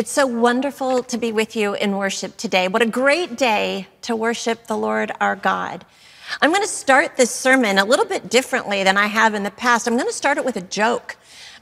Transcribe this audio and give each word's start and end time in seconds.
It's 0.00 0.10
so 0.10 0.26
wonderful 0.26 1.02
to 1.02 1.18
be 1.18 1.30
with 1.30 1.54
you 1.54 1.74
in 1.74 1.98
worship 1.98 2.38
today. 2.38 2.68
What 2.68 2.80
a 2.80 2.86
great 2.86 3.36
day 3.36 3.86
to 4.00 4.16
worship 4.16 4.66
the 4.66 4.74
Lord 4.74 5.12
our 5.20 5.36
God. 5.36 5.84
I'm 6.40 6.48
going 6.48 6.62
to 6.62 6.68
start 6.68 7.18
this 7.18 7.30
sermon 7.30 7.76
a 7.76 7.84
little 7.84 8.06
bit 8.06 8.30
differently 8.30 8.82
than 8.82 8.96
I 8.96 9.08
have 9.08 9.34
in 9.34 9.42
the 9.42 9.50
past. 9.50 9.86
I'm 9.86 9.98
going 9.98 10.08
to 10.08 10.14
start 10.14 10.38
it 10.38 10.44
with 10.46 10.56
a 10.56 10.62
joke. 10.62 11.16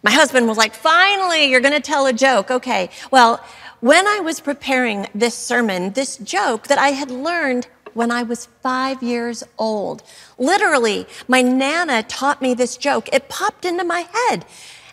My 0.04 0.12
husband 0.12 0.46
was 0.46 0.56
like, 0.56 0.72
finally, 0.72 1.46
you're 1.46 1.60
going 1.60 1.74
to 1.74 1.80
tell 1.80 2.06
a 2.06 2.12
joke. 2.12 2.52
Okay. 2.52 2.90
Well, 3.10 3.44
when 3.80 4.06
I 4.06 4.20
was 4.20 4.38
preparing 4.38 5.08
this 5.16 5.34
sermon, 5.34 5.94
this 5.94 6.16
joke 6.18 6.68
that 6.68 6.78
I 6.78 6.90
had 6.90 7.10
learned 7.10 7.66
when 7.94 8.12
I 8.12 8.22
was 8.22 8.46
five 8.62 9.02
years 9.02 9.42
old, 9.58 10.04
literally, 10.38 11.08
my 11.26 11.42
Nana 11.42 12.04
taught 12.04 12.40
me 12.40 12.54
this 12.54 12.76
joke. 12.76 13.08
It 13.12 13.28
popped 13.28 13.64
into 13.64 13.82
my 13.82 14.06
head. 14.12 14.44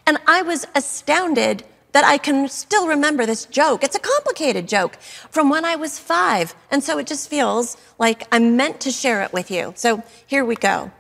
And 0.08 0.18
I 0.26 0.42
was 0.42 0.66
astounded 0.74 1.64
that 1.96 2.04
I 2.04 2.18
can 2.18 2.50
still 2.50 2.90
remember 2.90 3.26
this 3.26 3.46
joke. 3.46 3.82
It's 3.82 3.96
a 3.96 4.02
complicated 4.02 4.68
joke 4.68 4.98
from 5.00 5.50
when 5.50 5.64
I 5.64 5.78
was 5.78 5.98
five. 5.98 6.54
And 6.70 6.84
so 6.84 6.98
it 6.98 7.08
just 7.08 7.30
feels 7.30 7.78
like 7.98 8.28
I'm 8.34 8.58
meant 8.58 8.82
to 8.82 8.92
share 8.92 9.22
it 9.22 9.32
with 9.32 9.50
you. 9.50 9.72
So 9.78 10.04
here 10.28 10.44
we 10.44 10.58
go. 10.58 10.92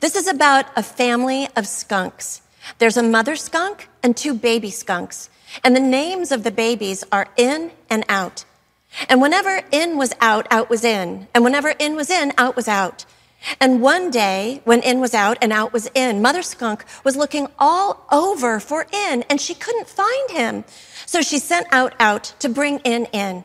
This 0.00 0.16
is 0.16 0.26
about 0.26 0.64
a 0.74 0.82
family 0.82 1.46
of 1.54 1.66
skunks. 1.66 2.40
There's 2.78 2.96
a 2.96 3.02
mother 3.02 3.36
skunk 3.36 3.90
and 4.02 4.16
two 4.16 4.32
baby 4.32 4.70
skunks. 4.70 5.28
And 5.62 5.76
the 5.76 5.80
names 5.80 6.32
of 6.32 6.42
the 6.42 6.52
babies 6.52 7.04
are 7.12 7.28
in 7.36 7.70
and 7.90 8.02
out. 8.08 8.46
And 9.10 9.20
whenever 9.20 9.60
in 9.70 9.98
was 9.98 10.14
out, 10.22 10.48
out 10.50 10.70
was 10.70 10.84
in. 10.84 11.28
And 11.34 11.44
whenever 11.44 11.74
in 11.78 11.96
was 11.96 12.08
in, 12.08 12.32
out 12.38 12.56
was 12.56 12.66
out. 12.66 13.04
And 13.60 13.80
one 13.80 14.10
day, 14.10 14.60
when 14.64 14.82
in 14.82 15.00
was 15.00 15.14
out 15.14 15.38
and 15.40 15.52
out 15.52 15.72
was 15.72 15.90
in, 15.94 16.20
Mother 16.20 16.42
Skunk 16.42 16.84
was 17.04 17.16
looking 17.16 17.48
all 17.58 18.06
over 18.10 18.60
for 18.60 18.86
in 18.92 19.24
and 19.30 19.40
she 19.40 19.54
couldn't 19.54 19.88
find 19.88 20.30
him. 20.30 20.64
So 21.06 21.22
she 21.22 21.38
sent 21.38 21.66
out 21.70 21.94
out 21.98 22.34
to 22.40 22.48
bring 22.48 22.80
in 22.80 23.06
in. 23.06 23.44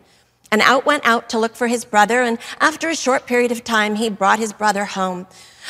And 0.51 0.61
out 0.61 0.85
went 0.85 1.05
out 1.05 1.29
to 1.29 1.39
look 1.39 1.55
for 1.55 1.67
his 1.67 1.85
brother. 1.85 2.21
And 2.21 2.37
after 2.59 2.89
a 2.89 2.95
short 2.95 3.25
period 3.25 3.51
of 3.51 3.63
time, 3.63 3.95
he 3.95 4.09
brought 4.09 4.39
his 4.39 4.53
brother 4.53 4.85
home. 4.85 5.25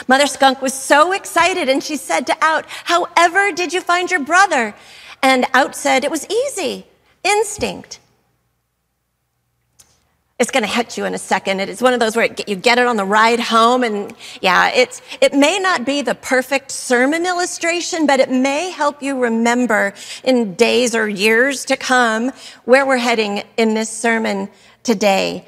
Mother 0.07 0.27
Skunk 0.27 0.61
was 0.61 0.73
so 0.73 1.13
excited 1.13 1.69
and 1.69 1.83
she 1.83 1.95
said 1.95 2.27
to 2.27 2.35
Out, 2.41 2.65
However 2.67 3.51
did 3.51 3.71
you 3.71 3.79
find 3.79 4.09
your 4.09 4.19
brother? 4.19 4.75
And 5.21 5.45
Out 5.53 5.75
said, 5.75 6.03
It 6.03 6.11
was 6.11 6.27
easy, 6.29 6.85
instinct. 7.23 7.99
It's 10.39 10.49
going 10.49 10.63
to 10.63 10.69
hit 10.69 10.97
you 10.97 11.05
in 11.05 11.13
a 11.13 11.19
second. 11.19 11.59
It 11.59 11.69
is 11.69 11.81
one 11.81 11.93
of 11.93 11.99
those 11.99 12.15
where 12.15 12.25
it, 12.25 12.49
you 12.49 12.55
get 12.55 12.79
it 12.79 12.87
on 12.87 12.97
the 12.97 13.05
ride 13.05 13.39
home. 13.39 13.83
And 13.83 14.15
yeah, 14.41 14.71
it's, 14.71 15.01
it 15.21 15.33
may 15.33 15.59
not 15.59 15.85
be 15.85 16.01
the 16.01 16.15
perfect 16.15 16.71
sermon 16.71 17.25
illustration, 17.25 18.07
but 18.07 18.19
it 18.19 18.31
may 18.31 18.71
help 18.71 19.03
you 19.03 19.19
remember 19.19 19.93
in 20.23 20.55
days 20.55 20.95
or 20.95 21.07
years 21.07 21.65
to 21.65 21.77
come 21.77 22.31
where 22.65 22.85
we're 22.85 22.97
heading 22.97 23.43
in 23.57 23.75
this 23.75 23.89
sermon 23.89 24.49
today. 24.81 25.45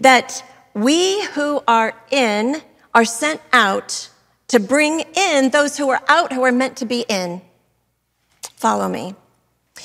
That 0.00 0.44
we 0.74 1.24
who 1.26 1.62
are 1.68 1.94
in 2.10 2.60
are 2.92 3.04
sent 3.04 3.40
out 3.52 4.08
to 4.48 4.58
bring 4.58 5.04
in 5.14 5.50
those 5.50 5.76
who 5.76 5.88
are 5.90 6.02
out 6.08 6.32
who 6.32 6.42
are 6.42 6.52
meant 6.52 6.78
to 6.78 6.84
be 6.84 7.04
in. 7.08 7.40
Follow 8.56 8.88
me. 8.88 9.14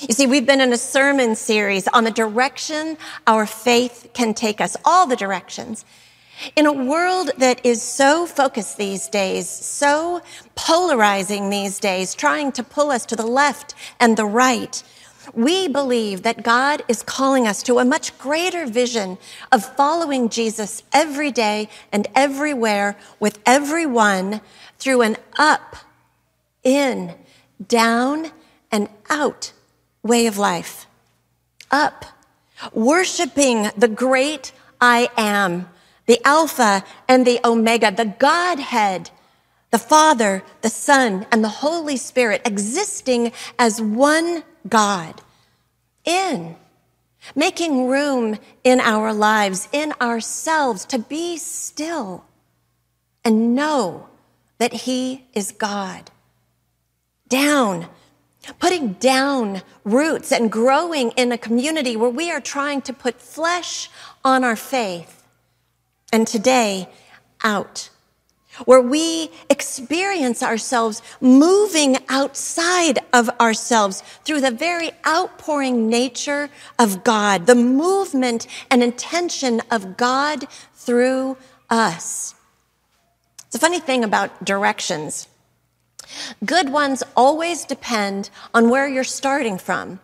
You 0.00 0.12
see, 0.12 0.26
we've 0.26 0.44
been 0.44 0.60
in 0.60 0.74
a 0.74 0.78
sermon 0.78 1.34
series 1.34 1.88
on 1.88 2.04
the 2.04 2.10
direction 2.10 2.98
our 3.26 3.46
faith 3.46 4.10
can 4.12 4.34
take 4.34 4.60
us, 4.60 4.76
all 4.84 5.06
the 5.06 5.16
directions. 5.16 5.86
In 6.54 6.66
a 6.66 6.72
world 6.72 7.30
that 7.38 7.64
is 7.64 7.80
so 7.80 8.26
focused 8.26 8.76
these 8.76 9.08
days, 9.08 9.48
so 9.48 10.20
polarizing 10.54 11.48
these 11.48 11.80
days, 11.80 12.14
trying 12.14 12.52
to 12.52 12.62
pull 12.62 12.90
us 12.90 13.06
to 13.06 13.16
the 13.16 13.26
left 13.26 13.74
and 13.98 14.18
the 14.18 14.26
right, 14.26 14.82
we 15.32 15.66
believe 15.66 16.22
that 16.24 16.42
God 16.42 16.82
is 16.88 17.02
calling 17.02 17.46
us 17.46 17.62
to 17.62 17.78
a 17.78 17.84
much 17.84 18.18
greater 18.18 18.66
vision 18.66 19.16
of 19.50 19.64
following 19.76 20.28
Jesus 20.28 20.82
every 20.92 21.32
day 21.32 21.70
and 21.90 22.06
everywhere 22.14 22.98
with 23.18 23.38
everyone 23.46 24.42
through 24.78 25.00
an 25.00 25.16
up, 25.38 25.76
in, 26.62 27.14
down, 27.66 28.30
and 28.70 28.90
out 29.08 29.52
way 30.06 30.26
of 30.26 30.38
life. 30.38 30.86
Up, 31.70 32.04
worshiping 32.72 33.70
the 33.76 33.88
great 33.88 34.52
I 34.80 35.08
am, 35.16 35.68
the 36.06 36.24
Alpha 36.24 36.84
and 37.08 37.26
the 37.26 37.40
Omega, 37.44 37.90
the 37.90 38.04
Godhead, 38.04 39.10
the 39.70 39.78
Father, 39.78 40.42
the 40.62 40.70
Son, 40.70 41.26
and 41.30 41.42
the 41.42 41.48
Holy 41.48 41.96
Spirit 41.96 42.42
existing 42.44 43.32
as 43.58 43.80
one 43.82 44.44
God. 44.68 45.20
In, 46.04 46.56
making 47.34 47.88
room 47.88 48.38
in 48.62 48.80
our 48.80 49.12
lives, 49.12 49.68
in 49.72 49.92
ourselves, 50.00 50.84
to 50.86 50.98
be 50.98 51.36
still 51.36 52.24
and 53.24 53.56
know 53.56 54.08
that 54.58 54.72
He 54.72 55.26
is 55.34 55.50
God. 55.50 56.10
Down, 57.28 57.88
putting 58.58 58.94
down 58.94 59.62
roots 59.84 60.32
and 60.32 60.50
growing 60.50 61.10
in 61.12 61.32
a 61.32 61.38
community 61.38 61.96
where 61.96 62.10
we 62.10 62.30
are 62.30 62.40
trying 62.40 62.82
to 62.82 62.92
put 62.92 63.20
flesh 63.20 63.90
on 64.24 64.44
our 64.44 64.56
faith. 64.56 65.24
And 66.12 66.26
today, 66.26 66.88
out, 67.42 67.90
where 68.64 68.80
we 68.80 69.30
experience 69.50 70.42
ourselves 70.42 71.02
moving 71.20 71.96
outside 72.08 72.98
of 73.12 73.28
ourselves 73.40 74.02
through 74.24 74.40
the 74.40 74.50
very 74.50 74.90
outpouring 75.06 75.88
nature 75.88 76.48
of 76.78 77.04
God, 77.04 77.46
the 77.46 77.54
movement 77.54 78.46
and 78.70 78.82
intention 78.82 79.60
of 79.70 79.96
God 79.96 80.46
through 80.74 81.36
us. 81.68 82.34
It's 83.46 83.56
a 83.56 83.58
funny 83.58 83.80
thing 83.80 84.04
about 84.04 84.44
directions. 84.44 85.28
Good 86.44 86.70
ones 86.70 87.02
always 87.16 87.64
depend 87.64 88.30
on 88.54 88.70
where 88.70 88.88
you're 88.88 89.04
starting 89.04 89.58
from. 89.58 90.00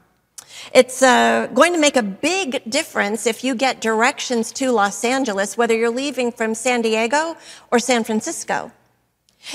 It's 0.73 1.03
uh, 1.03 1.49
going 1.55 1.73
to 1.73 1.79
make 1.81 1.97
a 1.97 2.03
big 2.03 2.63
difference 2.71 3.27
if 3.27 3.43
you 3.43 3.55
get 3.55 3.81
directions 3.81 4.53
to 4.53 4.71
Los 4.71 5.05
Angeles, 5.05 5.57
whether 5.57 5.75
you're 5.75 5.91
leaving 5.91 6.31
from 6.31 6.55
San 6.55 6.83
Diego 6.83 7.37
or 7.71 7.79
San 7.79 8.05
Francisco. 8.05 8.71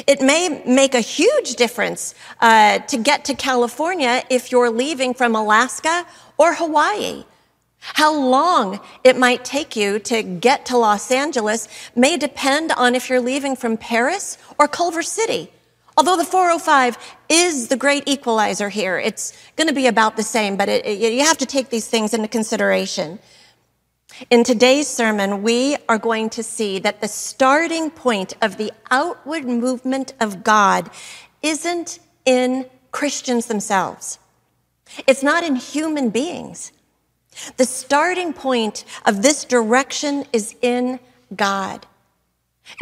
It 0.06 0.22
may 0.22 0.63
make 0.66 0.96
a 0.96 1.00
huge 1.00 1.56
difference 1.56 2.13
uh, 2.41 2.79
to 2.79 2.97
get 2.97 3.24
to 3.25 3.34
California 3.34 4.24
if 4.29 4.52
you're 4.52 4.69
leaving 4.69 5.14
from 5.14 5.35
Alaska 5.35 6.06
or 6.38 6.56
Hawaii. 6.56 7.24
How 7.79 8.14
long 8.14 8.81
it 9.03 9.18
might 9.18 9.46
take 9.46 9.75
you 9.75 10.00
to 10.00 10.24
get 10.24 10.66
to 10.66 10.78
Los 10.78 11.09
Angeles 11.09 11.69
may 11.96 12.18
depend 12.18 12.74
on 12.74 12.96
if 12.96 13.09
you're 13.09 13.22
leaving 13.22 13.56
from 13.56 13.78
Paris 13.78 14.38
or 14.59 14.68
Culver 14.68 15.03
City. 15.03 15.52
Although 15.97 16.18
the 16.18 16.25
405 16.25 16.96
is 17.28 17.69
the 17.69 17.75
great 17.75 18.08
equalizer 18.08 18.69
here, 18.69 19.00
it's 19.00 19.34
going 19.56 19.68
to 19.68 19.74
be 19.74 19.88
about 19.88 20.16
the 20.16 20.24
same, 20.24 20.56
but 20.56 20.69
it, 20.69 20.85
it, 20.85 21.13
you 21.13 21.25
have 21.25 21.40
to 21.40 21.46
take 21.47 21.69
these 21.69 21.88
things 21.88 22.13
into 22.13 22.28
consideration. 22.28 23.18
In 24.30 24.44
today's 24.44 24.88
sermon, 24.88 25.41
we 25.41 25.75
are 25.90 25.97
going 25.97 26.30
to 26.31 26.44
see 26.44 26.78
that 26.80 27.02
the 27.02 27.08
starting 27.08 27.90
point 27.90 28.35
of 28.44 28.58
the 28.58 28.72
outward 28.91 29.46
movement 29.46 30.13
of 30.19 30.44
God 30.44 30.90
isn't 31.41 32.00
in 32.25 32.68
Christians 32.91 33.47
themselves. 33.47 34.19
It's 35.08 35.24
not 35.24 35.44
in 35.44 35.56
human 35.56 36.12
beings. 36.12 36.72
The 37.58 37.66
starting 37.66 38.34
point 38.34 38.85
of 39.06 39.24
this 39.24 39.46
direction 39.46 40.25
is 40.31 40.56
in 40.62 41.00
God. 41.35 41.85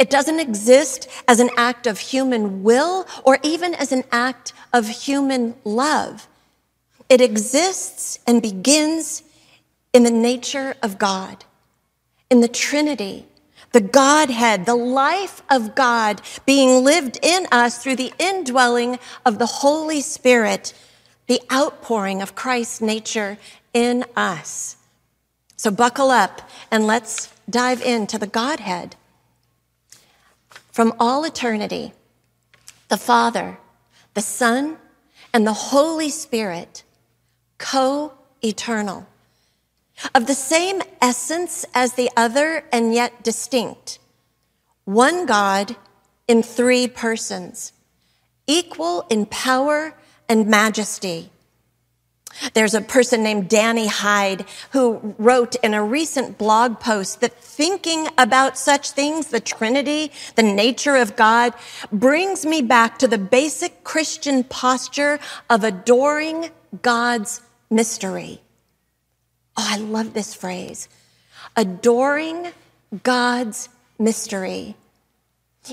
It 0.00 0.10
doesn't 0.10 0.40
exist 0.40 1.08
as 1.26 1.40
an 1.40 1.50
act 1.56 1.86
of 1.86 1.98
human 1.98 2.62
will 2.62 3.06
or 3.24 3.38
even 3.42 3.74
as 3.74 3.92
an 3.92 4.04
act 4.12 4.52
of 4.72 4.88
human 4.88 5.54
love. 5.64 6.28
It 7.08 7.20
exists 7.20 8.18
and 8.26 8.42
begins 8.42 9.22
in 9.92 10.02
the 10.02 10.10
nature 10.10 10.74
of 10.82 10.98
God, 10.98 11.44
in 12.28 12.40
the 12.40 12.48
Trinity, 12.48 13.26
the 13.72 13.80
Godhead, 13.80 14.66
the 14.66 14.74
life 14.74 15.42
of 15.50 15.74
God 15.74 16.20
being 16.44 16.84
lived 16.84 17.18
in 17.22 17.46
us 17.52 17.78
through 17.78 17.96
the 17.96 18.12
indwelling 18.18 18.98
of 19.24 19.38
the 19.38 19.46
Holy 19.46 20.00
Spirit, 20.00 20.74
the 21.26 21.40
outpouring 21.52 22.22
of 22.22 22.34
Christ's 22.34 22.80
nature 22.80 23.38
in 23.72 24.04
us. 24.16 24.76
So 25.56 25.70
buckle 25.70 26.10
up 26.10 26.48
and 26.70 26.86
let's 26.86 27.32
dive 27.48 27.80
into 27.80 28.18
the 28.18 28.26
Godhead 28.26 28.96
from 30.76 30.92
all 31.00 31.24
eternity, 31.24 31.90
the 32.88 32.98
Father, 32.98 33.56
the 34.12 34.20
Son, 34.20 34.76
and 35.32 35.46
the 35.46 35.54
Holy 35.72 36.10
Spirit, 36.10 36.84
co 37.56 38.12
eternal, 38.44 39.06
of 40.14 40.26
the 40.26 40.34
same 40.34 40.82
essence 41.00 41.64
as 41.74 41.94
the 41.94 42.10
other 42.14 42.62
and 42.70 42.92
yet 42.92 43.24
distinct, 43.24 43.98
one 44.84 45.24
God 45.24 45.76
in 46.28 46.42
three 46.42 46.86
persons, 46.86 47.72
equal 48.46 49.06
in 49.08 49.24
power 49.24 49.94
and 50.28 50.46
majesty. 50.46 51.30
There's 52.54 52.74
a 52.74 52.80
person 52.80 53.22
named 53.22 53.48
Danny 53.48 53.86
Hyde 53.86 54.44
who 54.70 55.14
wrote 55.18 55.54
in 55.56 55.74
a 55.74 55.82
recent 55.82 56.38
blog 56.38 56.80
post 56.80 57.20
that 57.20 57.34
thinking 57.34 58.08
about 58.18 58.58
such 58.58 58.90
things, 58.90 59.28
the 59.28 59.40
Trinity, 59.40 60.12
the 60.34 60.42
nature 60.42 60.96
of 60.96 61.16
God, 61.16 61.54
brings 61.92 62.44
me 62.44 62.62
back 62.62 62.98
to 62.98 63.08
the 63.08 63.18
basic 63.18 63.84
Christian 63.84 64.44
posture 64.44 65.18
of 65.48 65.64
adoring 65.64 66.50
God's 66.82 67.40
mystery. 67.70 68.40
Oh, 69.56 69.66
I 69.68 69.78
love 69.78 70.12
this 70.12 70.34
phrase. 70.34 70.88
Adoring 71.56 72.52
God's 73.02 73.68
mystery. 73.98 74.76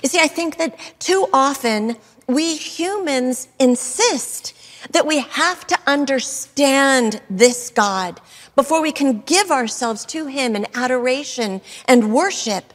You 0.01 0.09
see, 0.09 0.19
I 0.19 0.27
think 0.27 0.57
that 0.57 0.77
too 0.99 1.27
often 1.33 1.97
we 2.27 2.55
humans 2.55 3.47
insist 3.59 4.53
that 4.91 5.07
we 5.07 5.19
have 5.19 5.65
to 5.67 5.77
understand 5.87 7.21
this 7.29 7.69
God 7.69 8.19
before 8.55 8.81
we 8.81 8.91
can 8.91 9.21
give 9.21 9.51
ourselves 9.51 10.05
to 10.05 10.27
Him 10.27 10.55
in 10.55 10.67
adoration 10.75 11.61
and 11.85 12.13
worship. 12.13 12.73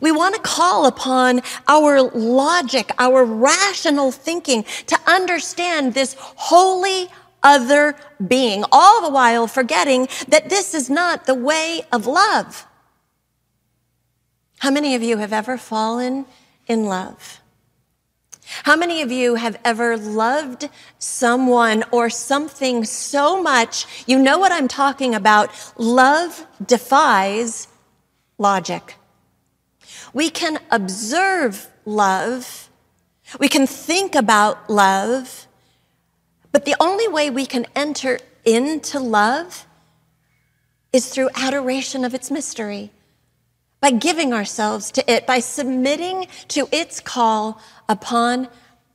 We 0.00 0.10
want 0.10 0.34
to 0.34 0.40
call 0.40 0.86
upon 0.86 1.42
our 1.68 2.02
logic, 2.02 2.90
our 2.98 3.24
rational 3.24 4.10
thinking 4.10 4.64
to 4.86 4.98
understand 5.06 5.94
this 5.94 6.16
holy 6.18 7.08
other 7.42 7.94
being, 8.26 8.64
all 8.72 9.02
the 9.02 9.10
while 9.10 9.46
forgetting 9.46 10.08
that 10.28 10.48
this 10.48 10.74
is 10.74 10.90
not 10.90 11.26
the 11.26 11.34
way 11.34 11.82
of 11.92 12.06
love. 12.06 12.66
How 14.58 14.70
many 14.70 14.94
of 14.94 15.02
you 15.02 15.18
have 15.18 15.32
ever 15.32 15.56
fallen 15.56 16.26
in 16.66 16.86
love? 16.86 17.40
How 18.62 18.76
many 18.76 19.02
of 19.02 19.10
you 19.10 19.34
have 19.34 19.58
ever 19.64 19.96
loved 19.96 20.68
someone 20.98 21.82
or 21.90 22.08
something 22.08 22.84
so 22.84 23.42
much? 23.42 23.86
You 24.06 24.18
know 24.18 24.38
what 24.38 24.52
I'm 24.52 24.68
talking 24.68 25.14
about. 25.14 25.50
Love 25.76 26.46
defies 26.64 27.66
logic. 28.38 28.96
We 30.12 30.30
can 30.30 30.60
observe 30.70 31.68
love. 31.84 32.70
We 33.40 33.48
can 33.48 33.66
think 33.66 34.14
about 34.14 34.70
love. 34.70 35.48
But 36.52 36.64
the 36.64 36.76
only 36.80 37.08
way 37.08 37.30
we 37.30 37.46
can 37.46 37.66
enter 37.74 38.18
into 38.44 39.00
love 39.00 39.66
is 40.92 41.08
through 41.08 41.30
adoration 41.34 42.04
of 42.04 42.14
its 42.14 42.30
mystery 42.30 42.92
by 43.86 43.92
giving 43.92 44.32
ourselves 44.32 44.90
to 44.90 45.08
it, 45.08 45.28
by 45.28 45.38
submitting 45.38 46.26
to 46.48 46.68
its 46.72 46.98
call 46.98 47.62
upon 47.88 48.48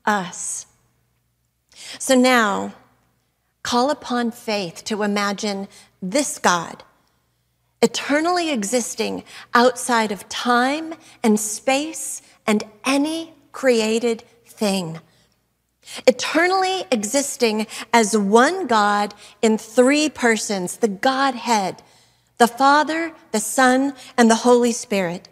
us. 0.05 0.65
So 1.97 2.13
now, 2.13 2.73
call 3.63 3.89
upon 3.89 4.31
faith 4.31 4.83
to 4.83 5.03
imagine 5.03 5.69
this 6.01 6.37
God, 6.37 6.83
eternally 7.81 8.49
existing 8.49 9.23
outside 9.53 10.11
of 10.11 10.27
time 10.27 10.95
and 11.23 11.39
space 11.39 12.21
and 12.45 12.61
any 12.83 13.33
created 13.53 14.25
thing. 14.45 14.99
Eternally 16.05 16.83
existing 16.91 17.65
as 17.93 18.17
one 18.17 18.67
God 18.67 19.13
in 19.41 19.57
three 19.57 20.09
persons, 20.09 20.75
the 20.75 20.89
Godhead 20.89 21.81
the 22.41 22.47
Father, 22.47 23.11
the 23.31 23.39
Son, 23.39 23.93
and 24.17 24.27
the 24.27 24.41
Holy 24.47 24.71
Spirit. 24.71 25.29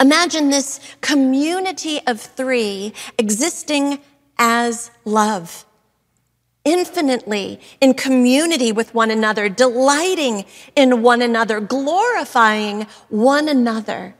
Imagine 0.00 0.48
this 0.48 0.80
community 1.02 2.00
of 2.06 2.18
three 2.18 2.94
existing 3.18 3.98
as 4.38 4.90
love, 5.04 5.66
infinitely 6.64 7.60
in 7.82 7.92
community 7.92 8.72
with 8.72 8.94
one 8.94 9.10
another, 9.10 9.50
delighting 9.50 10.46
in 10.74 11.02
one 11.02 11.20
another, 11.20 11.60
glorifying 11.60 12.86
one 13.10 13.46
another. 13.46 14.14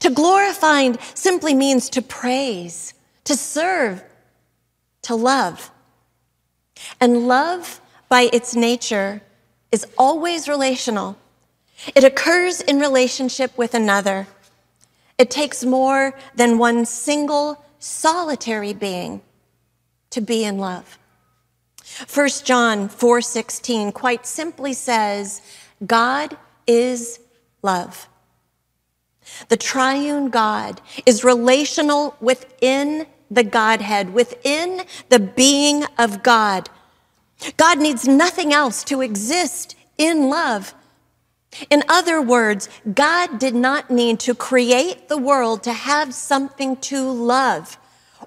To 0.00 0.10
glorify 0.10 0.92
simply 1.14 1.54
means 1.54 1.88
to 1.90 2.02
praise, 2.02 2.92
to 3.24 3.36
serve, 3.36 4.04
to 5.00 5.14
love. 5.14 5.70
And 7.00 7.26
love, 7.26 7.80
by 8.10 8.28
its 8.34 8.54
nature, 8.54 9.22
is 9.72 9.86
always 9.96 10.48
relational. 10.48 11.16
It 11.94 12.04
occurs 12.04 12.60
in 12.60 12.78
relationship 12.78 13.56
with 13.56 13.74
another. 13.74 14.26
It 15.18 15.30
takes 15.30 15.64
more 15.64 16.14
than 16.34 16.58
one 16.58 16.84
single 16.84 17.64
solitary 17.78 18.72
being 18.72 19.22
to 20.10 20.20
be 20.20 20.44
in 20.44 20.58
love. 20.58 20.98
1 22.12 22.44
John 22.44 22.88
4:16 22.88 23.92
quite 23.92 24.26
simply 24.26 24.72
says, 24.72 25.42
God 25.86 26.36
is 26.66 27.20
love. 27.62 28.08
The 29.48 29.56
triune 29.56 30.30
God 30.30 30.80
is 31.06 31.24
relational 31.24 32.16
within 32.20 33.06
the 33.30 33.44
Godhead, 33.44 34.12
within 34.12 34.82
the 35.08 35.20
being 35.20 35.84
of 35.98 36.22
God. 36.22 36.68
God 37.56 37.78
needs 37.78 38.06
nothing 38.06 38.52
else 38.52 38.84
to 38.84 39.00
exist 39.00 39.76
in 39.98 40.28
love. 40.28 40.74
In 41.68 41.82
other 41.88 42.22
words, 42.22 42.68
God 42.94 43.38
did 43.38 43.54
not 43.54 43.90
need 43.90 44.20
to 44.20 44.34
create 44.34 45.08
the 45.08 45.18
world 45.18 45.62
to 45.64 45.72
have 45.72 46.14
something 46.14 46.76
to 46.76 47.10
love 47.10 47.78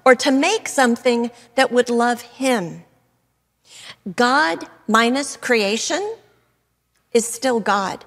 or 0.04 0.14
to 0.16 0.30
make 0.30 0.68
something 0.68 1.30
that 1.54 1.72
would 1.72 1.88
love 1.88 2.20
him. 2.22 2.84
God 4.16 4.66
minus 4.86 5.36
creation 5.36 6.16
is 7.12 7.26
still 7.26 7.60
God. 7.60 8.04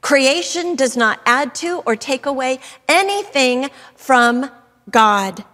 Creation 0.00 0.76
does 0.76 0.96
not 0.96 1.20
add 1.24 1.54
to 1.56 1.78
or 1.86 1.96
take 1.96 2.26
away 2.26 2.60
anything 2.88 3.70
from 3.96 4.50
God. 4.90 5.44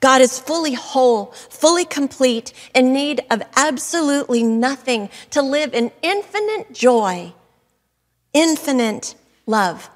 God 0.00 0.20
is 0.20 0.38
fully 0.38 0.74
whole, 0.74 1.26
fully 1.26 1.84
complete, 1.84 2.52
in 2.74 2.92
need 2.92 3.22
of 3.30 3.42
absolutely 3.56 4.42
nothing 4.42 5.10
to 5.30 5.42
live 5.42 5.74
in 5.74 5.92
infinite 6.02 6.72
joy, 6.72 7.32
infinite 8.32 9.14
love. 9.46 9.90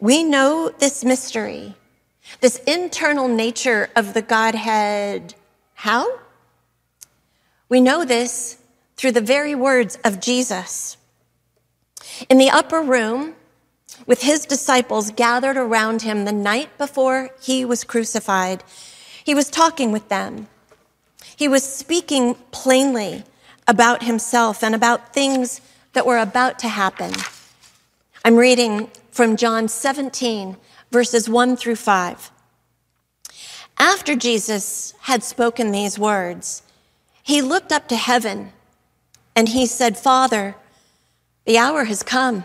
We 0.00 0.22
know 0.24 0.70
this 0.78 1.04
mystery, 1.04 1.74
this 2.40 2.56
internal 2.66 3.28
nature 3.28 3.88
of 3.96 4.14
the 4.14 4.22
Godhead. 4.22 5.34
How? 5.74 6.20
We 7.68 7.80
know 7.80 8.04
this 8.04 8.58
through 8.96 9.12
the 9.12 9.20
very 9.20 9.54
words 9.54 9.96
of 10.04 10.20
Jesus. 10.20 10.96
In 12.28 12.38
the 12.38 12.50
upper 12.50 12.80
room, 12.80 13.34
with 14.06 14.22
his 14.22 14.44
disciples 14.44 15.10
gathered 15.10 15.56
around 15.56 16.02
him 16.02 16.24
the 16.24 16.32
night 16.32 16.76
before 16.78 17.30
he 17.40 17.64
was 17.64 17.84
crucified. 17.84 18.62
He 19.24 19.34
was 19.34 19.50
talking 19.50 19.92
with 19.92 20.08
them. 20.08 20.48
He 21.36 21.48
was 21.48 21.62
speaking 21.62 22.34
plainly 22.50 23.24
about 23.66 24.02
himself 24.02 24.62
and 24.64 24.74
about 24.74 25.12
things 25.12 25.60
that 25.92 26.06
were 26.06 26.18
about 26.18 26.58
to 26.60 26.68
happen. 26.68 27.12
I'm 28.24 28.36
reading 28.36 28.90
from 29.10 29.36
John 29.36 29.68
17, 29.68 30.56
verses 30.90 31.28
1 31.28 31.56
through 31.56 31.76
5. 31.76 32.30
After 33.78 34.16
Jesus 34.16 34.94
had 35.02 35.22
spoken 35.22 35.70
these 35.70 35.98
words, 35.98 36.62
he 37.22 37.42
looked 37.42 37.72
up 37.72 37.88
to 37.88 37.96
heaven 37.96 38.52
and 39.36 39.50
he 39.50 39.66
said, 39.66 39.96
Father, 39.96 40.56
the 41.44 41.58
hour 41.58 41.84
has 41.84 42.02
come. 42.02 42.44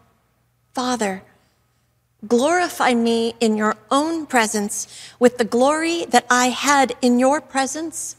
Father, 0.73 1.23
glorify 2.27 2.93
me 2.93 3.33
in 3.39 3.57
your 3.57 3.75
own 3.89 4.25
presence 4.25 4.87
with 5.19 5.37
the 5.37 5.43
glory 5.43 6.05
that 6.05 6.25
I 6.29 6.47
had 6.47 6.95
in 7.01 7.19
your 7.19 7.41
presence 7.41 8.15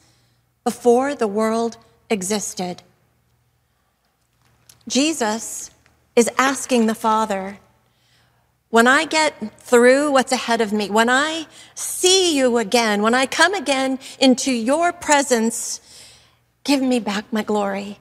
before 0.65 1.15
the 1.15 1.27
world 1.27 1.77
existed. 2.11 2.83
Jesus 4.87 5.71
is 6.15 6.29
asking 6.37 6.87
the 6.87 6.95
Father, 6.95 7.59
when 8.71 8.87
I 8.87 9.05
get 9.05 9.61
through 9.61 10.13
what's 10.13 10.33
ahead 10.33 10.61
of 10.61 10.73
me, 10.73 10.91
when 10.91 11.09
I 11.09 11.47
see 11.75 12.37
you 12.37 12.59
again, 12.59 13.03
when 13.03 13.15
I 13.15 13.27
come 13.27 13.55
again 13.55 13.99
into 14.19 14.51
your 14.51 14.93
presence, 14.93 15.81
give 16.65 16.83
me 16.83 16.99
back 16.99 17.31
my 17.33 17.43
glory. 17.43 17.99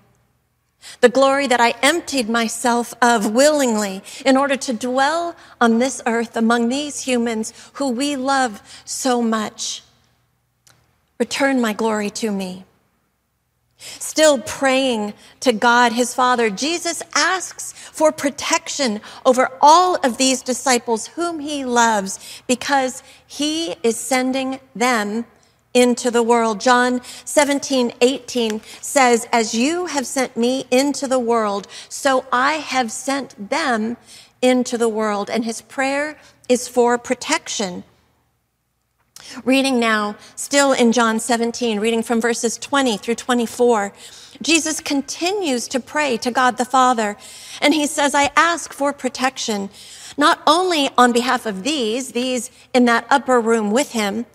The 1.02 1.10
glory 1.10 1.48
that 1.48 1.62
I 1.62 1.76
emptied 1.82 2.30
myself 2.30 2.94
of 3.02 3.32
willingly 3.32 4.04
in 4.26 4.38
order 4.38 4.56
to 4.58 4.74
dwell 4.74 5.36
on 5.60 5.80
this 5.80 6.02
earth 6.06 6.36
among 6.36 6.70
these 6.70 7.02
humans 7.02 7.54
who 7.74 7.90
we 7.90 8.16
love 8.16 8.62
so 8.86 9.22
much. 9.22 9.84
Return 11.20 11.62
my 11.62 11.74
glory 11.74 12.10
to 12.12 12.32
me. 12.32 12.66
Still 13.78 14.40
praying 14.40 15.14
to 15.40 15.54
God, 15.54 15.92
his 15.92 16.14
Father, 16.14 16.50
Jesus 16.50 17.02
asks 17.16 17.74
for 17.74 18.12
protection 18.12 19.02
over 19.26 19.50
all 19.60 19.96
of 20.04 20.18
these 20.18 20.44
disciples 20.44 21.08
whom 21.08 21.40
he 21.40 21.66
loves 21.66 22.42
because 22.48 23.02
he 23.26 23.76
is 23.82 23.98
sending 23.98 24.60
them 24.76 25.26
into 25.74 26.12
the 26.12 26.24
world. 26.24 26.60
John 26.60 27.02
17, 27.26 27.94
18 28.02 28.62
says, 28.82 29.28
As 29.32 29.54
you 29.54 29.88
have 29.88 30.06
sent 30.06 30.36
me 30.36 30.66
into 30.72 31.08
the 31.08 31.20
world, 31.20 31.68
so 31.90 32.26
I 32.32 32.54
have 32.54 32.92
sent 32.92 33.50
them 33.50 33.98
into 34.42 34.78
the 34.78 34.90
world. 34.90 35.30
And 35.30 35.46
his 35.46 35.62
prayer 35.62 36.18
is 36.50 36.68
for 36.68 36.98
protection. 36.98 37.84
Reading 39.46 39.80
now, 39.80 40.16
still 40.36 40.74
in 40.74 40.92
John 40.92 41.20
17, 41.20 41.80
reading 41.80 42.04
from 42.04 42.20
verses 42.20 42.58
20 42.58 42.98
through 42.98 43.16
24, 43.16 43.94
Jesus 44.42 44.80
continues 44.80 45.68
to 45.70 45.80
pray 45.80 46.18
to 46.18 46.32
God 46.32 46.58
the 46.58 46.66
Father, 46.66 47.16
and 47.62 47.74
he 47.74 47.86
says, 47.86 48.16
I 48.16 48.32
ask 48.36 48.74
for 48.74 48.92
protection, 48.92 49.70
not 50.18 50.42
only 50.48 50.90
on 50.98 51.12
behalf 51.12 51.46
of 51.46 51.64
these, 51.64 52.12
these 52.12 52.50
in 52.74 52.86
that 52.86 53.06
upper 53.10 53.40
room 53.40 53.72
with 53.72 53.92
him, 53.92 54.26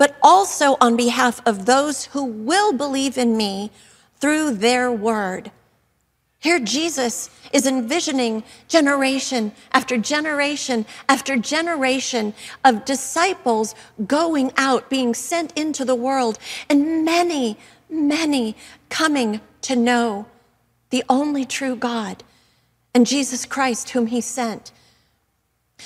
but 0.00 0.16
also 0.22 0.78
on 0.80 0.96
behalf 0.96 1.42
of 1.44 1.66
those 1.66 2.06
who 2.06 2.24
will 2.24 2.72
believe 2.72 3.18
in 3.18 3.36
me 3.36 3.70
through 4.18 4.50
their 4.50 4.90
word. 4.90 5.50
Here, 6.38 6.58
Jesus 6.58 7.28
is 7.52 7.66
envisioning 7.66 8.42
generation 8.66 9.52
after 9.72 9.98
generation 9.98 10.86
after 11.06 11.36
generation 11.36 12.32
of 12.64 12.86
disciples 12.86 13.74
going 14.06 14.52
out, 14.56 14.88
being 14.88 15.12
sent 15.12 15.52
into 15.52 15.84
the 15.84 15.94
world, 15.94 16.38
and 16.70 17.04
many, 17.04 17.58
many 17.90 18.56
coming 18.88 19.42
to 19.60 19.76
know 19.76 20.24
the 20.88 21.04
only 21.10 21.44
true 21.44 21.76
God 21.76 22.24
and 22.94 23.06
Jesus 23.06 23.44
Christ, 23.44 23.90
whom 23.90 24.06
he 24.06 24.22
sent. 24.22 24.72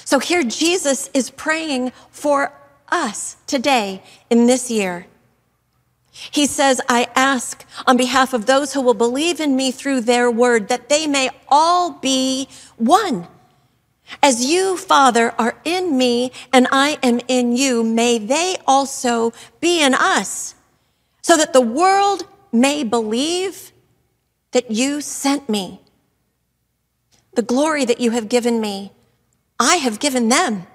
So 0.05 0.21
here, 0.21 0.45
Jesus 0.45 1.11
is 1.13 1.31
praying 1.31 1.91
for 2.13 2.53
us 2.95 3.37
today 3.47 4.03
in 4.31 4.47
this 4.47 4.71
year. 4.71 5.07
He 6.13 6.47
says, 6.47 6.81
I 6.89 7.09
ask 7.17 7.67
on 7.87 7.97
behalf 7.97 8.33
of 8.33 8.47
those 8.47 8.73
who 8.73 8.81
will 8.81 8.95
believe 8.95 9.41
in 9.41 9.57
me 9.57 9.73
through 9.73 10.03
their 10.03 10.31
word 10.31 10.69
that 10.69 10.89
they 10.89 11.09
may 11.09 11.31
all 11.49 11.91
be 11.91 12.49
one. 12.77 13.27
As 14.23 14.45
you, 14.45 14.77
Father, 14.77 15.35
are 15.39 15.57
in 15.65 15.99
me 15.99 16.31
and 16.53 16.69
I 16.71 16.99
am 17.03 17.21
in 17.27 17.57
you, 17.57 17.83
may 17.83 18.19
they 18.19 18.57
also 18.65 19.33
be 19.61 19.83
in 19.83 19.93
us, 19.93 20.55
so 21.21 21.37
that 21.37 21.53
the 21.53 21.61
world 21.61 22.29
may 22.53 22.85
believe 22.85 23.73
that 24.53 24.71
you 24.71 25.01
sent 25.01 25.49
me. 25.49 25.81
The 27.33 27.43
glory 27.43 27.85
that 27.87 27.99
you 27.99 28.13
have 28.13 28.29
given 28.29 28.61
me, 28.61 28.93
I 29.59 29.77
have 29.77 29.99
given 29.99 30.29
them 30.29 30.69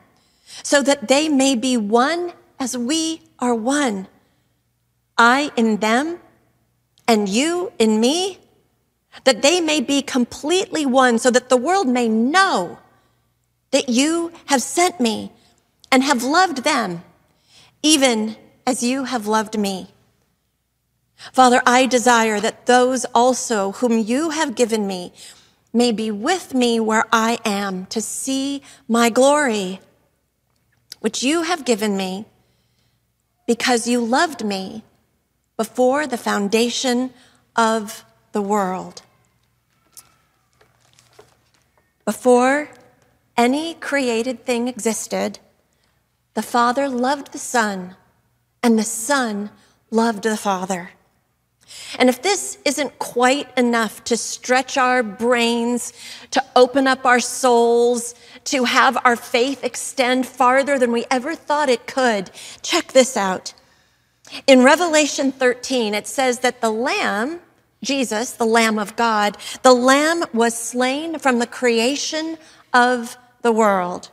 so 0.63 0.81
that 0.81 1.07
they 1.07 1.29
may 1.29 1.55
be 1.55 1.77
one 1.77 2.33
as 2.59 2.77
we 2.77 3.21
are 3.39 3.55
one. 3.55 4.07
I 5.17 5.51
in 5.55 5.77
them 5.77 6.19
and 7.07 7.27
you 7.27 7.71
in 7.79 7.99
me, 7.99 8.37
that 9.23 9.41
they 9.41 9.59
may 9.59 9.81
be 9.81 10.01
completely 10.01 10.85
one, 10.85 11.17
so 11.17 11.31
that 11.31 11.49
the 11.49 11.57
world 11.57 11.87
may 11.87 12.07
know 12.07 12.77
that 13.71 13.89
you 13.89 14.31
have 14.45 14.61
sent 14.61 14.99
me 14.99 15.31
and 15.91 16.03
have 16.03 16.23
loved 16.23 16.63
them, 16.63 17.03
even 17.81 18.35
as 18.65 18.83
you 18.83 19.05
have 19.05 19.25
loved 19.25 19.57
me. 19.57 19.87
Father, 21.33 21.61
I 21.65 21.85
desire 21.85 22.39
that 22.39 22.65
those 22.65 23.05
also 23.13 23.73
whom 23.73 23.97
you 23.97 24.29
have 24.29 24.55
given 24.55 24.87
me 24.87 25.11
may 25.73 25.91
be 25.91 26.11
with 26.11 26.53
me 26.53 26.79
where 26.79 27.05
I 27.11 27.39
am 27.43 27.87
to 27.87 28.01
see 28.01 28.61
my 28.87 29.09
glory 29.09 29.81
which 30.99 31.23
you 31.23 31.43
have 31.43 31.65
given 31.65 31.95
me 31.95 32.25
because 33.47 33.87
you 33.87 33.99
loved 33.99 34.45
me 34.45 34.83
before 35.57 36.07
the 36.07 36.17
foundation 36.17 37.11
of 37.55 38.05
the 38.31 38.41
world. 38.41 39.01
Before 42.05 42.69
any 43.35 43.73
created 43.75 44.45
thing 44.45 44.67
existed, 44.67 45.39
the 46.33 46.41
Father 46.41 46.87
loved 46.87 47.31
the 47.31 47.37
Son, 47.37 47.95
and 48.63 48.77
the 48.77 48.83
Son 48.83 49.49
loved 49.91 50.23
the 50.23 50.37
Father. 50.37 50.91
And 51.97 52.09
if 52.09 52.21
this 52.21 52.57
isn't 52.65 52.99
quite 52.99 53.47
enough 53.57 54.03
to 54.05 54.17
stretch 54.17 54.77
our 54.77 55.01
brains, 55.03 55.93
to 56.31 56.43
open 56.55 56.87
up 56.87 57.05
our 57.05 57.19
souls, 57.19 58.15
to 58.45 58.63
have 58.65 58.97
our 59.03 59.15
faith 59.15 59.63
extend 59.63 60.27
farther 60.27 60.77
than 60.77 60.91
we 60.91 61.05
ever 61.09 61.35
thought 61.35 61.69
it 61.69 61.87
could, 61.87 62.31
check 62.61 62.91
this 62.93 63.17
out. 63.17 63.53
In 64.45 64.63
Revelation 64.63 65.31
13, 65.31 65.93
it 65.93 66.07
says 66.07 66.39
that 66.39 66.61
the 66.61 66.69
Lamb, 66.69 67.39
Jesus, 67.83 68.31
the 68.31 68.45
Lamb 68.45 68.77
of 68.77 68.95
God, 68.95 69.37
the 69.63 69.73
Lamb 69.73 70.25
was 70.33 70.55
slain 70.57 71.17
from 71.17 71.39
the 71.39 71.47
creation 71.47 72.37
of 72.73 73.17
the 73.41 73.51
world. 73.51 74.09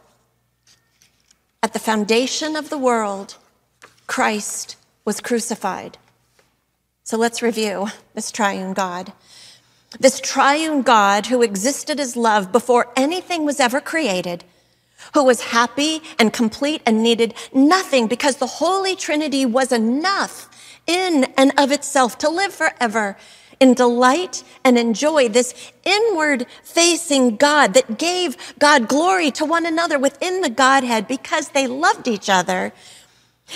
At 1.63 1.73
the 1.73 1.79
foundation 1.79 2.57
of 2.57 2.71
the 2.71 2.79
world, 2.79 3.37
Christ 4.07 4.77
was 5.05 5.21
crucified. 5.21 5.99
So 7.07 7.17
let's 7.17 7.41
review 7.41 7.87
this 8.15 8.33
triune 8.33 8.73
God. 8.73 9.13
This 10.01 10.19
triune 10.19 10.83
God 10.83 11.27
who 11.27 11.41
existed 11.41 12.01
as 12.01 12.17
love 12.17 12.51
before 12.51 12.89
anything 12.97 13.45
was 13.45 13.61
ever 13.61 13.81
created, 13.81 14.43
who 15.15 15.23
was 15.23 15.41
happy 15.41 16.03
and 16.19 16.33
complete 16.33 16.83
and 16.85 17.05
needed 17.05 17.33
nothing 17.55 18.09
because 18.09 18.39
the 18.39 18.49
Holy 18.49 18.97
Trinity 18.97 19.47
was 19.47 19.71
enough 19.71 20.51
in 20.89 21.33
and 21.37 21.53
of 21.57 21.71
itself 21.71 22.19
to 22.19 22.29
live 22.29 22.53
forever 22.53 23.17
in 23.61 23.75
delight 23.75 24.43
and 24.65 24.77
enjoy 24.77 25.29
this 25.29 25.55
inward 25.85 26.45
facing 26.65 27.37
God 27.37 27.75
that 27.75 27.99
gave 27.99 28.37
God 28.59 28.89
glory 28.89 29.31
to 29.31 29.45
one 29.45 29.65
another 29.65 29.97
within 29.97 30.41
the 30.41 30.51
Godhead 30.51 31.07
because 31.07 31.51
they 31.51 31.69
loved 31.69 32.09
each 32.09 32.29
other 32.29 32.73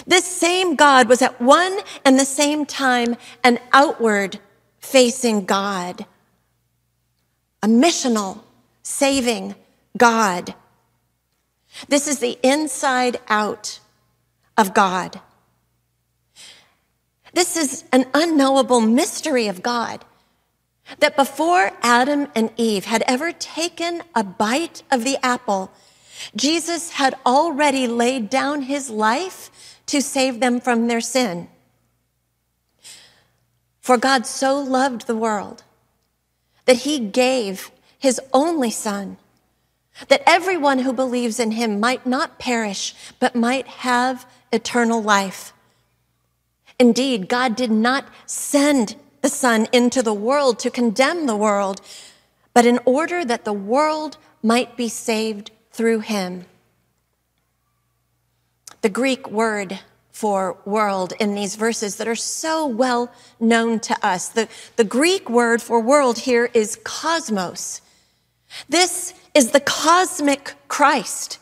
this 0.07 0.25
same 0.25 0.77
God 0.77 1.09
was 1.09 1.23
at 1.23 1.41
one 1.41 1.79
and 2.05 2.19
the 2.19 2.25
same 2.25 2.65
time 2.65 3.17
an 3.43 3.59
outward 3.73 4.39
facing 4.79 5.45
God, 5.45 6.07
a 7.63 7.67
missional, 7.67 8.41
saving 8.83 9.55
God. 9.97 10.55
This 11.89 12.07
is 12.09 12.19
the 12.19 12.39
inside 12.43 13.19
out 13.29 13.81
of 14.57 14.75
God. 14.75 15.21
This 17.33 17.57
is 17.57 17.85
an 17.93 18.07
unknowable 18.13 18.81
mystery 18.81 19.47
of 19.47 19.63
God 19.63 20.05
that 20.99 21.17
before 21.17 21.73
Adam 21.83 22.27
and 22.35 22.51
Eve 22.57 22.85
had 22.85 23.03
ever 23.07 23.31
taken 23.33 24.03
a 24.15 24.25
bite 24.25 24.83
of 24.91 25.05
the 25.05 25.17
apple, 25.25 25.71
Jesus 26.35 26.91
had 26.91 27.15
already 27.25 27.87
laid 27.87 28.29
down 28.29 28.63
his 28.63 28.91
life 28.91 29.70
to 29.91 30.01
save 30.01 30.41
them 30.41 30.61
from 30.61 30.87
their 30.87 31.01
sin. 31.01 31.49
For 33.81 33.97
God 33.97 34.27
so 34.27 34.59
loved 34.61 35.07
the 35.07 35.17
world 35.17 35.65
that 36.67 36.79
he 36.79 36.99
gave 36.99 37.71
his 37.99 38.21
only 38.33 38.71
son 38.71 39.17
that 40.09 40.23
everyone 40.27 40.81
who 40.81 40.93
believes 40.93 41.41
in 41.41 41.53
him 41.53 41.81
might 41.81 42.07
not 42.07 42.39
perish, 42.39 42.95
but 43.19 43.35
might 43.35 43.67
have 43.67 44.27
eternal 44.53 45.03
life. 45.03 45.53
Indeed, 46.79 47.29
God 47.29 47.57
did 47.57 47.71
not 47.71 48.07
send 48.27 48.97
the 49.23 49.29
son 49.29 49.67
into 49.73 50.03
the 50.03 50.15
world 50.15 50.59
to 50.61 50.71
condemn 50.71 51.27
the 51.27 51.37
world, 51.37 51.81
but 52.55 52.65
in 52.65 52.79
order 52.85 53.25
that 53.25 53.45
the 53.45 53.53
world 53.53 54.17
might 54.43 54.77
be 54.77 54.89
saved 54.89 55.51
through 55.73 56.01
him. 56.01 56.47
The 58.83 58.89
Greek 58.89 59.31
word 59.31 59.81
for 60.11 60.59
world 60.65 61.13
in 61.21 61.35
these 61.35 61.57
verses 61.57 61.97
that 61.97 62.09
are 62.09 62.15
so 62.15 62.67
well 62.67 63.13
known 63.39 63.81
to 63.81 64.07
us. 64.07 64.29
The, 64.29 64.49
the 64.77 64.85
Greek 64.85 65.31
word 65.31 65.63
for 65.63 65.81
world 65.81 66.19
here 66.19 66.51
is 66.53 66.79
cosmos. 66.85 67.81
This 68.69 69.15
is 69.35 69.53
the 69.53 69.61
cosmic 69.61 70.55
Christ 70.69 71.39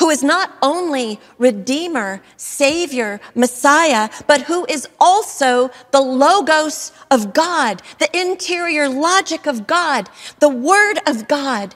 who 0.00 0.10
is 0.10 0.22
not 0.22 0.52
only 0.62 1.18
Redeemer, 1.38 2.22
Savior, 2.36 3.20
Messiah, 3.34 4.10
but 4.26 4.42
who 4.42 4.66
is 4.68 4.86
also 5.00 5.70
the 5.92 6.00
Logos 6.00 6.92
of 7.10 7.32
God, 7.32 7.82
the 7.98 8.14
interior 8.18 8.88
logic 8.88 9.46
of 9.46 9.66
God, 9.66 10.08
the 10.40 10.48
Word 10.48 10.98
of 11.06 11.26
God. 11.26 11.74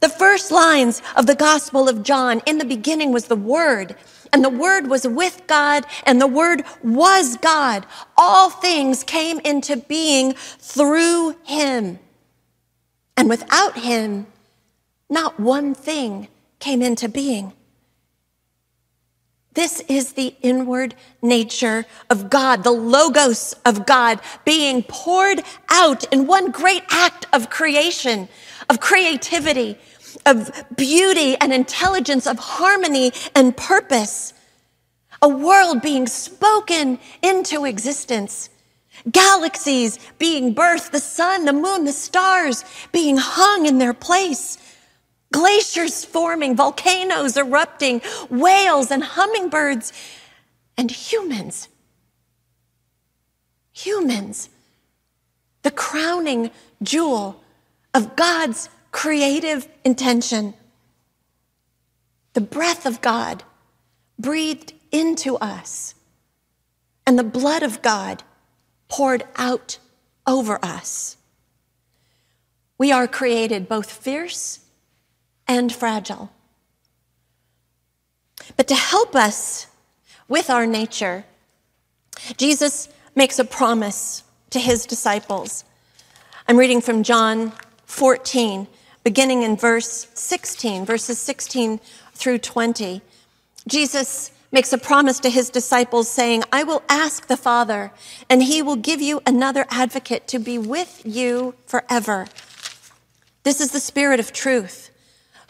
The 0.00 0.08
first 0.08 0.50
lines 0.50 1.02
of 1.16 1.26
the 1.26 1.34
Gospel 1.34 1.88
of 1.88 2.02
John 2.02 2.42
in 2.46 2.58
the 2.58 2.64
beginning 2.64 3.12
was 3.12 3.26
the 3.26 3.36
Word, 3.36 3.96
and 4.32 4.44
the 4.44 4.50
Word 4.50 4.88
was 4.88 5.06
with 5.06 5.42
God, 5.46 5.84
and 6.04 6.20
the 6.20 6.26
Word 6.26 6.64
was 6.82 7.36
God. 7.38 7.86
All 8.16 8.50
things 8.50 9.02
came 9.02 9.40
into 9.40 9.76
being 9.76 10.34
through 10.34 11.36
Him. 11.44 11.98
And 13.16 13.28
without 13.28 13.78
Him, 13.78 14.26
not 15.08 15.40
one 15.40 15.74
thing 15.74 16.28
came 16.58 16.82
into 16.82 17.08
being. 17.08 17.52
This 19.56 19.80
is 19.88 20.12
the 20.12 20.34
inward 20.42 20.94
nature 21.22 21.86
of 22.10 22.28
God, 22.28 22.62
the 22.62 22.70
logos 22.70 23.54
of 23.64 23.86
God 23.86 24.20
being 24.44 24.82
poured 24.82 25.40
out 25.70 26.04
in 26.12 26.26
one 26.26 26.50
great 26.50 26.82
act 26.90 27.24
of 27.32 27.48
creation, 27.48 28.28
of 28.68 28.80
creativity, 28.80 29.78
of 30.24 30.50
beauty 30.76 31.36
and 31.36 31.52
intelligence, 31.52 32.26
of 32.26 32.38
harmony 32.38 33.12
and 33.34 33.56
purpose. 33.56 34.32
A 35.22 35.28
world 35.28 35.82
being 35.82 36.06
spoken 36.06 36.98
into 37.22 37.64
existence. 37.64 38.50
Galaxies 39.10 39.98
being 40.18 40.54
birthed, 40.54 40.90
the 40.90 41.00
sun, 41.00 41.44
the 41.44 41.52
moon, 41.52 41.84
the 41.84 41.92
stars 41.92 42.64
being 42.92 43.16
hung 43.18 43.66
in 43.66 43.78
their 43.78 43.94
place 43.94 44.58
glaciers 45.32 46.04
forming, 46.04 46.56
volcanoes 46.56 47.36
erupting, 47.36 48.00
whales 48.30 48.90
and 48.90 49.02
hummingbirds, 49.02 49.92
and 50.76 50.90
humans. 50.90 51.68
Humans, 53.72 54.48
the 55.62 55.70
crowning 55.70 56.50
jewel 56.82 57.42
of 57.96 58.14
God's 58.14 58.68
creative 58.92 59.66
intention. 59.82 60.52
The 62.34 62.42
breath 62.42 62.84
of 62.84 63.00
God 63.00 63.42
breathed 64.18 64.74
into 64.92 65.36
us, 65.38 65.94
and 67.06 67.18
the 67.18 67.24
blood 67.24 67.62
of 67.62 67.80
God 67.80 68.22
poured 68.88 69.24
out 69.36 69.78
over 70.26 70.62
us. 70.62 71.16
We 72.76 72.92
are 72.92 73.08
created 73.08 73.66
both 73.66 73.90
fierce 73.90 74.60
and 75.48 75.72
fragile. 75.72 76.30
But 78.58 78.68
to 78.68 78.74
help 78.74 79.16
us 79.16 79.68
with 80.28 80.50
our 80.50 80.66
nature, 80.66 81.24
Jesus 82.36 82.90
makes 83.14 83.38
a 83.38 83.44
promise 83.44 84.22
to 84.50 84.60
his 84.60 84.84
disciples. 84.84 85.64
I'm 86.46 86.58
reading 86.58 86.82
from 86.82 87.02
John 87.02 87.52
14, 87.86 88.66
beginning 89.02 89.42
in 89.42 89.56
verse 89.56 90.08
16, 90.14 90.84
verses 90.84 91.18
16 91.18 91.80
through 92.12 92.38
20. 92.38 93.00
Jesus 93.66 94.30
makes 94.52 94.72
a 94.72 94.78
promise 94.78 95.18
to 95.20 95.30
his 95.30 95.50
disciples 95.50 96.08
saying, 96.08 96.44
I 96.52 96.62
will 96.62 96.82
ask 96.88 97.26
the 97.26 97.36
Father, 97.36 97.92
and 98.30 98.42
he 98.42 98.62
will 98.62 98.76
give 98.76 99.00
you 99.00 99.20
another 99.26 99.66
advocate 99.70 100.28
to 100.28 100.38
be 100.38 100.58
with 100.58 101.02
you 101.04 101.54
forever. 101.66 102.26
This 103.42 103.60
is 103.60 103.72
the 103.72 103.80
Spirit 103.80 104.20
of 104.20 104.32
truth 104.32 104.90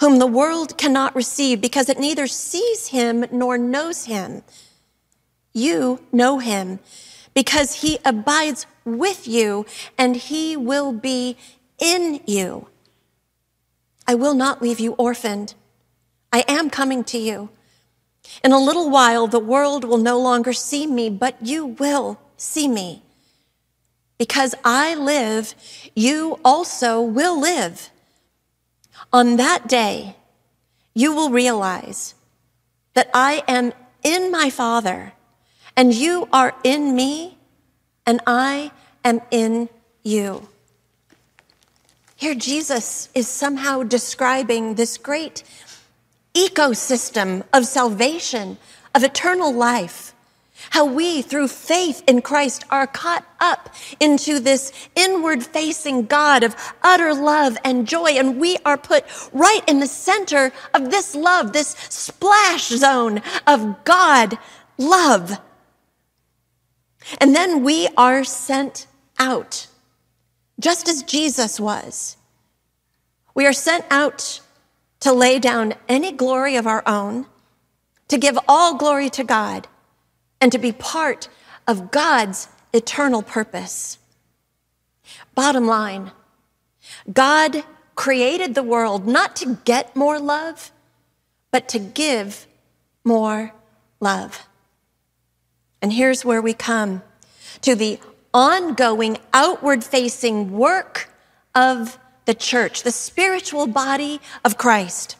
whom 0.00 0.18
the 0.18 0.26
world 0.26 0.76
cannot 0.76 1.14
receive 1.14 1.60
because 1.60 1.88
it 1.88 1.98
neither 1.98 2.26
sees 2.26 2.88
him 2.88 3.24
nor 3.32 3.56
knows 3.56 4.04
him. 4.04 4.42
You 5.52 6.04
know 6.12 6.38
him 6.38 6.80
because 7.34 7.82
he 7.82 7.98
abides 8.04 8.66
with 8.84 9.26
you 9.26 9.66
and 9.96 10.16
he 10.16 10.56
will 10.56 10.92
be 10.92 11.36
in 11.78 12.20
you. 12.26 12.68
I 14.06 14.14
will 14.14 14.34
not 14.34 14.62
leave 14.62 14.80
you 14.80 14.92
orphaned. 14.92 15.54
I 16.32 16.44
am 16.48 16.70
coming 16.70 17.04
to 17.04 17.18
you. 17.18 17.50
In 18.42 18.52
a 18.52 18.58
little 18.58 18.90
while, 18.90 19.26
the 19.26 19.40
world 19.40 19.84
will 19.84 19.98
no 19.98 20.18
longer 20.18 20.52
see 20.52 20.86
me, 20.86 21.10
but 21.10 21.36
you 21.40 21.66
will 21.66 22.18
see 22.36 22.68
me. 22.68 23.02
Because 24.18 24.54
I 24.64 24.94
live, 24.94 25.54
you 25.94 26.38
also 26.44 27.00
will 27.00 27.38
live. 27.40 27.90
On 29.12 29.36
that 29.36 29.68
day, 29.68 30.16
you 30.94 31.12
will 31.12 31.30
realize 31.30 32.14
that 32.94 33.10
I 33.12 33.44
am 33.46 33.72
in 34.02 34.30
my 34.30 34.50
Father, 34.50 35.12
and 35.76 35.92
you 35.92 36.28
are 36.32 36.54
in 36.64 36.94
me, 36.96 37.36
and 38.06 38.20
I 38.26 38.72
am 39.04 39.20
in 39.30 39.68
you. 40.02 40.48
Here, 42.16 42.34
Jesus 42.34 43.08
is 43.14 43.28
somehow 43.28 43.82
describing 43.82 44.74
this 44.74 44.98
great 44.98 45.44
ecosystem 46.34 47.44
of 47.52 47.66
salvation, 47.66 48.58
of 48.94 49.04
eternal 49.04 49.52
life 49.52 50.14
how 50.70 50.84
we, 50.84 51.22
through 51.22 51.48
faith 51.48 52.02
in 52.06 52.22
Christ, 52.22 52.64
are 52.70 52.86
caught 52.86 53.24
up 53.40 53.74
into 54.00 54.40
this 54.40 54.72
inward 54.94 55.44
facing 55.44 56.06
God 56.06 56.42
of 56.42 56.56
utter 56.82 57.14
love 57.14 57.58
and 57.64 57.86
joy. 57.86 58.12
And 58.12 58.40
we 58.40 58.56
are 58.64 58.78
put 58.78 59.04
right 59.32 59.62
in 59.66 59.80
the 59.80 59.86
center 59.86 60.52
of 60.74 60.90
this 60.90 61.14
love, 61.14 61.52
this 61.52 61.76
splash 61.88 62.68
zone 62.68 63.22
of 63.46 63.84
God 63.84 64.38
love. 64.78 65.38
And 67.18 67.34
then 67.34 67.62
we 67.62 67.88
are 67.96 68.24
sent 68.24 68.86
out, 69.18 69.68
just 70.58 70.88
as 70.88 71.02
Jesus 71.02 71.60
was. 71.60 72.16
We 73.34 73.46
are 73.46 73.52
sent 73.52 73.84
out 73.90 74.40
to 75.00 75.12
lay 75.12 75.38
down 75.38 75.74
any 75.88 76.12
glory 76.12 76.56
of 76.56 76.66
our 76.66 76.82
own, 76.86 77.26
to 78.08 78.18
give 78.18 78.38
all 78.48 78.76
glory 78.76 79.10
to 79.10 79.24
God 79.24 79.68
and 80.40 80.50
to 80.52 80.58
be 80.58 80.72
part 80.72 81.28
of 81.66 81.90
God's 81.90 82.48
eternal 82.72 83.22
purpose. 83.22 83.98
Bottom 85.34 85.66
line, 85.66 86.12
God 87.12 87.64
created 87.94 88.54
the 88.54 88.62
world 88.62 89.06
not 89.06 89.36
to 89.36 89.58
get 89.64 89.96
more 89.96 90.18
love, 90.18 90.70
but 91.50 91.68
to 91.70 91.78
give 91.78 92.46
more 93.04 93.52
love. 94.00 94.46
And 95.82 95.92
here's 95.92 96.24
where 96.24 96.42
we 96.42 96.52
come 96.52 97.02
to 97.62 97.74
the 97.74 97.98
ongoing 98.36 99.16
outward 99.32 99.82
facing 99.82 100.52
work 100.52 101.08
of 101.54 101.98
the 102.26 102.34
church, 102.34 102.82
the 102.82 102.92
spiritual 102.92 103.66
body 103.66 104.20
of 104.44 104.58
Christ. 104.58 105.16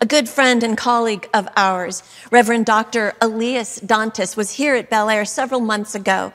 A 0.00 0.06
good 0.06 0.28
friend 0.28 0.64
and 0.64 0.76
colleague 0.76 1.28
of 1.32 1.48
ours, 1.56 2.02
Reverend 2.32 2.66
Dr. 2.66 3.12
Elias 3.20 3.78
Dantas, 3.78 4.36
was 4.36 4.50
here 4.50 4.74
at 4.74 4.90
Bel 4.90 5.10
Air 5.10 5.24
several 5.24 5.60
months 5.60 5.94
ago, 5.94 6.32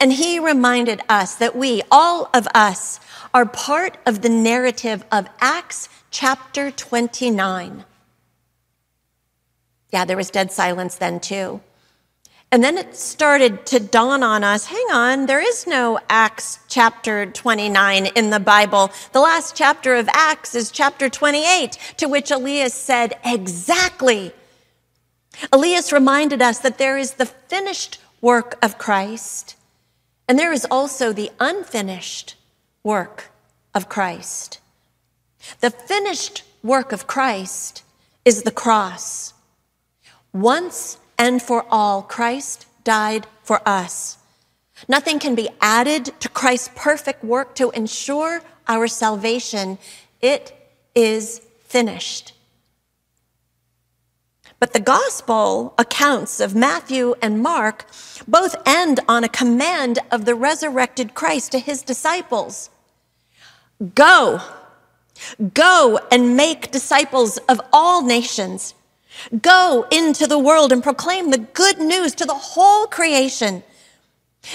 and 0.00 0.14
he 0.14 0.38
reminded 0.38 1.02
us 1.10 1.34
that 1.34 1.54
we, 1.54 1.82
all 1.90 2.30
of 2.32 2.48
us, 2.54 2.98
are 3.34 3.44
part 3.44 3.98
of 4.06 4.22
the 4.22 4.30
narrative 4.30 5.04
of 5.12 5.28
Acts 5.40 5.90
chapter 6.10 6.70
29. 6.70 7.84
Yeah, 9.90 10.06
there 10.06 10.16
was 10.16 10.30
dead 10.30 10.50
silence 10.50 10.96
then 10.96 11.20
too. 11.20 11.60
And 12.52 12.62
then 12.62 12.76
it 12.76 12.94
started 12.94 13.64
to 13.66 13.80
dawn 13.80 14.22
on 14.22 14.44
us 14.44 14.66
hang 14.66 14.86
on, 14.92 15.24
there 15.24 15.40
is 15.40 15.66
no 15.66 15.98
Acts 16.10 16.58
chapter 16.68 17.24
29 17.24 18.06
in 18.08 18.28
the 18.28 18.38
Bible. 18.38 18.90
The 19.12 19.22
last 19.22 19.56
chapter 19.56 19.94
of 19.94 20.06
Acts 20.12 20.54
is 20.54 20.70
chapter 20.70 21.08
28, 21.08 21.78
to 21.96 22.08
which 22.08 22.30
Elias 22.30 22.74
said, 22.74 23.14
Exactly. 23.24 24.32
Elias 25.50 25.94
reminded 25.94 26.42
us 26.42 26.58
that 26.58 26.76
there 26.76 26.98
is 26.98 27.14
the 27.14 27.24
finished 27.24 27.98
work 28.20 28.58
of 28.62 28.76
Christ, 28.76 29.56
and 30.28 30.38
there 30.38 30.52
is 30.52 30.66
also 30.70 31.10
the 31.10 31.30
unfinished 31.40 32.36
work 32.84 33.30
of 33.74 33.88
Christ. 33.88 34.60
The 35.60 35.70
finished 35.70 36.44
work 36.62 36.92
of 36.92 37.06
Christ 37.06 37.82
is 38.26 38.42
the 38.42 38.50
cross. 38.50 39.32
Once 40.34 40.98
and 41.22 41.40
for 41.40 41.64
all, 41.70 42.02
Christ 42.02 42.66
died 42.82 43.28
for 43.44 43.60
us. 43.64 44.18
Nothing 44.88 45.20
can 45.20 45.36
be 45.36 45.48
added 45.60 46.06
to 46.18 46.28
Christ's 46.28 46.70
perfect 46.74 47.22
work 47.22 47.54
to 47.54 47.70
ensure 47.70 48.42
our 48.66 48.88
salvation. 48.88 49.78
It 50.20 50.52
is 50.96 51.40
finished. 51.60 52.32
But 54.58 54.72
the 54.72 54.80
gospel 54.80 55.74
accounts 55.78 56.40
of 56.40 56.56
Matthew 56.56 57.14
and 57.22 57.40
Mark 57.40 57.86
both 58.26 58.56
end 58.66 58.98
on 59.06 59.22
a 59.22 59.28
command 59.28 60.00
of 60.10 60.24
the 60.24 60.34
resurrected 60.34 61.14
Christ 61.14 61.52
to 61.52 61.60
his 61.60 61.82
disciples 61.82 62.68
Go 63.94 64.40
Go 65.54 66.00
and 66.10 66.36
make 66.36 66.72
disciples 66.72 67.38
of 67.48 67.60
all 67.72 68.02
nations. 68.02 68.74
Go 69.40 69.86
into 69.90 70.26
the 70.26 70.38
world 70.38 70.72
and 70.72 70.82
proclaim 70.82 71.30
the 71.30 71.38
good 71.38 71.78
news 71.78 72.14
to 72.16 72.24
the 72.24 72.34
whole 72.34 72.86
creation. 72.86 73.62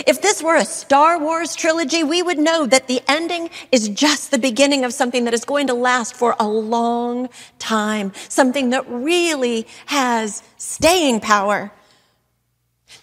If 0.05 0.21
this 0.21 0.43
were 0.43 0.55
a 0.55 0.65
Star 0.65 1.17
Wars 1.17 1.55
trilogy, 1.55 2.03
we 2.03 2.21
would 2.21 2.37
know 2.37 2.65
that 2.65 2.87
the 2.87 3.01
ending 3.07 3.49
is 3.71 3.87
just 3.87 4.31
the 4.31 4.37
beginning 4.37 4.83
of 4.83 4.93
something 4.93 5.23
that 5.25 5.33
is 5.33 5.45
going 5.45 5.67
to 5.67 5.73
last 5.73 6.15
for 6.15 6.35
a 6.39 6.47
long 6.47 7.29
time, 7.57 8.11
something 8.27 8.71
that 8.71 8.85
really 8.89 9.65
has 9.85 10.43
staying 10.57 11.21
power. 11.21 11.71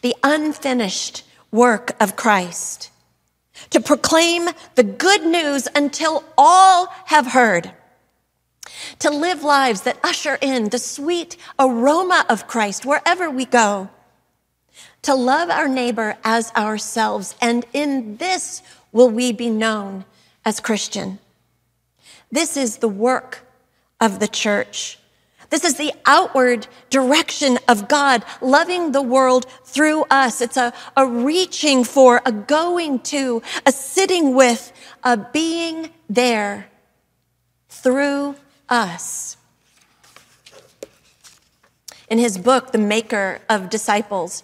The 0.02 0.14
unfinished 0.22 1.24
work 1.50 1.96
of 2.00 2.16
Christ 2.16 2.90
to 3.70 3.80
proclaim 3.80 4.48
the 4.74 4.82
good 4.82 5.24
news 5.24 5.68
until 5.74 6.24
all 6.36 6.88
have 7.06 7.28
heard 7.28 7.72
to 8.98 9.10
live 9.10 9.42
lives 9.42 9.82
that 9.82 9.98
usher 10.02 10.38
in 10.40 10.68
the 10.70 10.78
sweet 10.78 11.36
aroma 11.58 12.24
of 12.28 12.46
Christ 12.46 12.84
wherever 12.84 13.30
we 13.30 13.44
go, 13.44 13.88
to 15.02 15.14
love 15.14 15.50
our 15.50 15.68
neighbor 15.68 16.16
as 16.24 16.50
ourselves, 16.56 17.34
and 17.40 17.64
in 17.72 18.16
this 18.16 18.62
will 18.92 19.10
we 19.10 19.32
be 19.32 19.50
known 19.50 20.04
as 20.44 20.60
Christian. 20.60 21.18
This 22.32 22.56
is 22.56 22.78
the 22.78 22.88
work 22.88 23.46
of 24.00 24.18
the 24.18 24.28
church. 24.28 24.98
This 25.50 25.64
is 25.64 25.74
the 25.74 25.92
outward 26.04 26.66
direction 26.90 27.58
of 27.68 27.86
God, 27.86 28.24
loving 28.40 28.92
the 28.92 29.02
world 29.02 29.46
through 29.64 30.04
us. 30.10 30.40
It's 30.40 30.56
a, 30.56 30.72
a 30.96 31.06
reaching 31.06 31.84
for, 31.84 32.20
a 32.26 32.32
going 32.32 33.00
to, 33.00 33.42
a 33.64 33.72
sitting 33.72 34.34
with, 34.34 34.72
a 35.04 35.16
being 35.16 35.90
there 36.08 36.66
through 37.68 38.34
us. 38.74 39.36
In 42.10 42.18
his 42.18 42.36
book, 42.36 42.72
The 42.72 42.78
Maker 42.78 43.40
of 43.48 43.70
Disciples, 43.70 44.42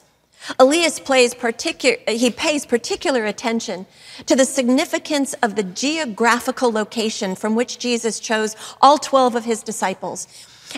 Elias 0.58 0.98
plays 0.98 1.34
particular, 1.34 1.98
he 2.08 2.30
pays 2.30 2.64
particular 2.64 3.26
attention 3.26 3.86
to 4.24 4.34
the 4.34 4.46
significance 4.46 5.34
of 5.42 5.54
the 5.54 5.62
geographical 5.62 6.72
location 6.72 7.34
from 7.34 7.54
which 7.54 7.78
Jesus 7.78 8.18
chose 8.18 8.56
all 8.80 8.96
12 8.96 9.34
of 9.34 9.44
his 9.44 9.62
disciples. 9.62 10.26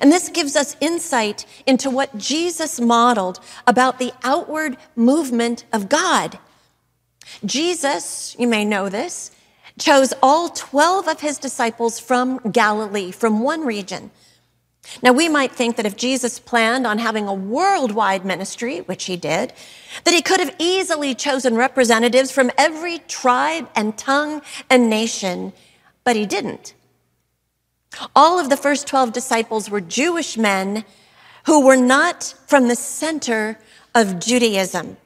And 0.00 0.10
this 0.10 0.30
gives 0.30 0.56
us 0.56 0.74
insight 0.80 1.46
into 1.66 1.90
what 1.90 2.16
Jesus 2.16 2.80
modeled 2.80 3.38
about 3.66 3.98
the 3.98 4.12
outward 4.24 4.78
movement 4.96 5.64
of 5.72 5.88
God. 5.88 6.38
Jesus, 7.44 8.34
you 8.38 8.48
may 8.48 8.64
know 8.64 8.88
this, 8.88 9.30
chose 9.82 10.14
all 10.22 10.48
12 10.48 11.08
of 11.08 11.20
his 11.20 11.38
disciples 11.38 11.98
from 11.98 12.38
Galilee, 12.50 13.10
from 13.10 13.40
one 13.40 13.64
region. 13.66 14.10
Now, 15.02 15.12
we 15.12 15.28
might 15.28 15.52
think 15.52 15.76
that 15.76 15.86
if 15.86 15.96
Jesus 15.96 16.38
planned 16.38 16.86
on 16.86 16.98
having 16.98 17.28
a 17.28 17.34
worldwide 17.34 18.24
ministry, 18.24 18.80
which 18.80 19.04
he 19.04 19.16
did, 19.16 19.52
that 20.04 20.14
he 20.14 20.22
could 20.22 20.40
have 20.40 20.54
easily 20.58 21.14
chosen 21.14 21.54
representatives 21.54 22.32
from 22.32 22.50
every 22.58 22.98
tribe 22.98 23.68
and 23.76 23.96
tongue 23.96 24.42
and 24.68 24.90
nation, 24.90 25.52
but 26.04 26.16
he 26.16 26.26
didn't. 26.26 26.74
All 28.16 28.38
of 28.38 28.50
the 28.50 28.56
first 28.56 28.86
12 28.86 29.12
disciples 29.12 29.70
were 29.70 29.80
Jewish 29.80 30.36
men 30.36 30.84
who 31.46 31.64
were 31.64 31.76
not 31.76 32.34
from 32.46 32.68
the 32.68 32.76
center 32.76 33.58
of 33.94 34.18
Judaism. 34.18 34.96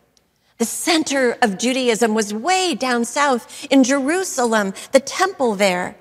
The 0.59 0.65
center 0.65 1.37
of 1.43 1.59
Judaism 1.59 2.15
was 2.15 2.33
way 2.33 2.75
down 2.75 3.05
south 3.05 3.67
in 3.71 3.85
Jerusalem, 3.85 4.73
the 4.93 5.01
temple 5.01 5.55
there. 5.55 5.97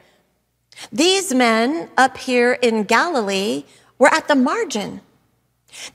These 0.91 1.33
men 1.33 1.89
up 1.97 2.17
here 2.17 2.53
in 2.53 2.83
Galilee 2.83 3.65
were 3.97 4.13
at 4.13 4.27
the 4.27 4.35
margin. 4.35 5.01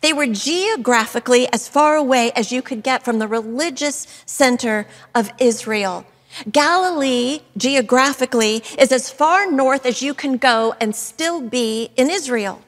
They 0.02 0.12
were 0.12 0.26
geographically 0.26 1.50
as 1.52 1.68
far 1.68 1.96
away 1.96 2.32
as 2.32 2.52
you 2.52 2.60
could 2.60 2.82
get 2.82 3.02
from 3.02 3.18
the 3.18 3.28
religious 3.28 4.06
center 4.26 4.86
of 5.14 5.32
Israel. 5.38 6.04
Galilee, 6.50 7.40
geographically, 7.56 8.62
is 8.78 8.92
as 8.92 9.10
far 9.10 9.50
north 9.50 9.86
as 9.86 10.02
you 10.02 10.14
can 10.14 10.36
go 10.36 10.74
and 10.80 10.94
still 10.94 11.40
be 11.40 11.90
in 11.96 12.10
Israel. 12.10 12.62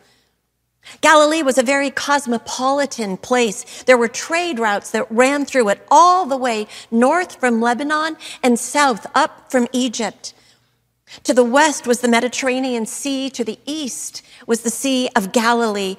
Galilee 1.00 1.42
was 1.42 1.58
a 1.58 1.62
very 1.62 1.90
cosmopolitan 1.90 3.16
place. 3.16 3.82
There 3.84 3.96
were 3.96 4.08
trade 4.08 4.58
routes 4.58 4.90
that 4.90 5.10
ran 5.10 5.44
through 5.44 5.68
it 5.70 5.86
all 5.90 6.26
the 6.26 6.36
way 6.36 6.66
north 6.90 7.38
from 7.38 7.60
Lebanon 7.60 8.16
and 8.42 8.58
south 8.58 9.06
up 9.14 9.50
from 9.50 9.68
Egypt. 9.72 10.34
To 11.24 11.34
the 11.34 11.44
west 11.44 11.86
was 11.86 12.00
the 12.00 12.08
Mediterranean 12.08 12.86
Sea. 12.86 13.30
To 13.30 13.44
the 13.44 13.58
east 13.66 14.22
was 14.46 14.62
the 14.62 14.70
Sea 14.70 15.08
of 15.14 15.32
Galilee. 15.32 15.96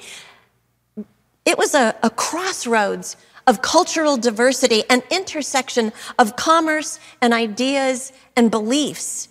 It 1.45 1.57
was 1.57 1.73
a, 1.73 1.95
a 2.01 2.09
crossroads 2.09 3.15
of 3.45 3.61
cultural 3.61 4.17
diversity, 4.17 4.83
an 4.89 5.03
intersection 5.11 5.91
of 6.17 6.35
commerce 6.35 6.99
and 7.21 7.33
ideas 7.33 8.13
and 8.35 8.49
beliefs. 8.49 9.27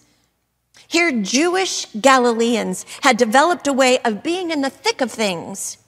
Here, 0.92 1.11
Jewish 1.11 1.87
Galileans 1.98 2.85
had 3.00 3.16
developed 3.16 3.66
a 3.66 3.72
way 3.72 3.98
of 4.00 4.22
being 4.22 4.50
in 4.50 4.61
the 4.61 4.68
thick 4.68 5.00
of 5.00 5.11
things 5.11 5.78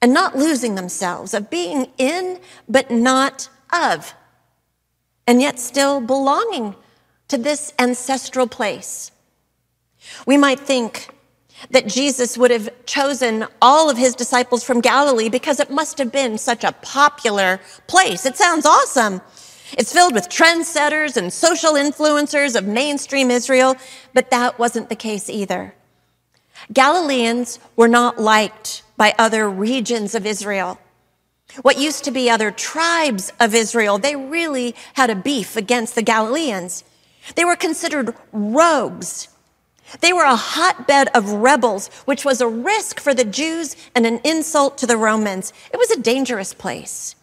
and 0.00 0.14
not 0.14 0.38
losing 0.38 0.74
themselves, 0.74 1.34
of 1.34 1.50
being 1.50 1.88
in 1.98 2.40
but 2.66 2.90
not 2.90 3.50
of, 3.70 4.14
and 5.26 5.42
yet 5.42 5.58
still 5.58 6.00
belonging 6.00 6.74
to 7.28 7.36
this 7.36 7.74
ancestral 7.78 8.46
place. 8.46 9.10
We 10.26 10.38
might 10.38 10.60
think 10.60 11.08
that 11.70 11.86
Jesus 11.86 12.38
would 12.38 12.50
have 12.50 12.70
chosen 12.86 13.44
all 13.60 13.90
of 13.90 13.98
his 13.98 14.14
disciples 14.14 14.64
from 14.64 14.80
Galilee 14.80 15.28
because 15.28 15.60
it 15.60 15.70
must 15.70 15.98
have 15.98 16.10
been 16.10 16.38
such 16.38 16.64
a 16.64 16.72
popular 16.72 17.60
place. 17.86 18.24
It 18.24 18.38
sounds 18.38 18.64
awesome. 18.64 19.20
It's 19.78 19.92
filled 19.92 20.14
with 20.14 20.28
trendsetters 20.28 21.16
and 21.16 21.32
social 21.32 21.72
influencers 21.72 22.56
of 22.56 22.66
mainstream 22.66 23.30
Israel, 23.30 23.76
but 24.12 24.30
that 24.30 24.58
wasn't 24.58 24.88
the 24.88 24.96
case 24.96 25.30
either. 25.30 25.74
Galileans 26.72 27.58
were 27.74 27.88
not 27.88 28.20
liked 28.20 28.82
by 28.96 29.14
other 29.18 29.48
regions 29.48 30.14
of 30.14 30.26
Israel. 30.26 30.78
What 31.62 31.78
used 31.78 32.04
to 32.04 32.10
be 32.10 32.30
other 32.30 32.50
tribes 32.50 33.32
of 33.38 33.54
Israel, 33.54 33.98
they 33.98 34.16
really 34.16 34.74
had 34.94 35.10
a 35.10 35.14
beef 35.14 35.56
against 35.56 35.94
the 35.94 36.02
Galileans. 36.02 36.84
They 37.34 37.44
were 37.44 37.56
considered 37.56 38.14
rogues. 38.32 39.28
They 40.00 40.12
were 40.12 40.24
a 40.24 40.36
hotbed 40.36 41.08
of 41.14 41.30
rebels, 41.30 41.88
which 42.04 42.24
was 42.24 42.40
a 42.40 42.48
risk 42.48 43.00
for 43.00 43.12
the 43.12 43.24
Jews 43.24 43.76
and 43.94 44.06
an 44.06 44.20
insult 44.24 44.78
to 44.78 44.86
the 44.86 44.96
Romans. 44.96 45.52
It 45.72 45.76
was 45.76 45.90
a 45.90 46.00
dangerous 46.00 46.54
place. 46.54 47.14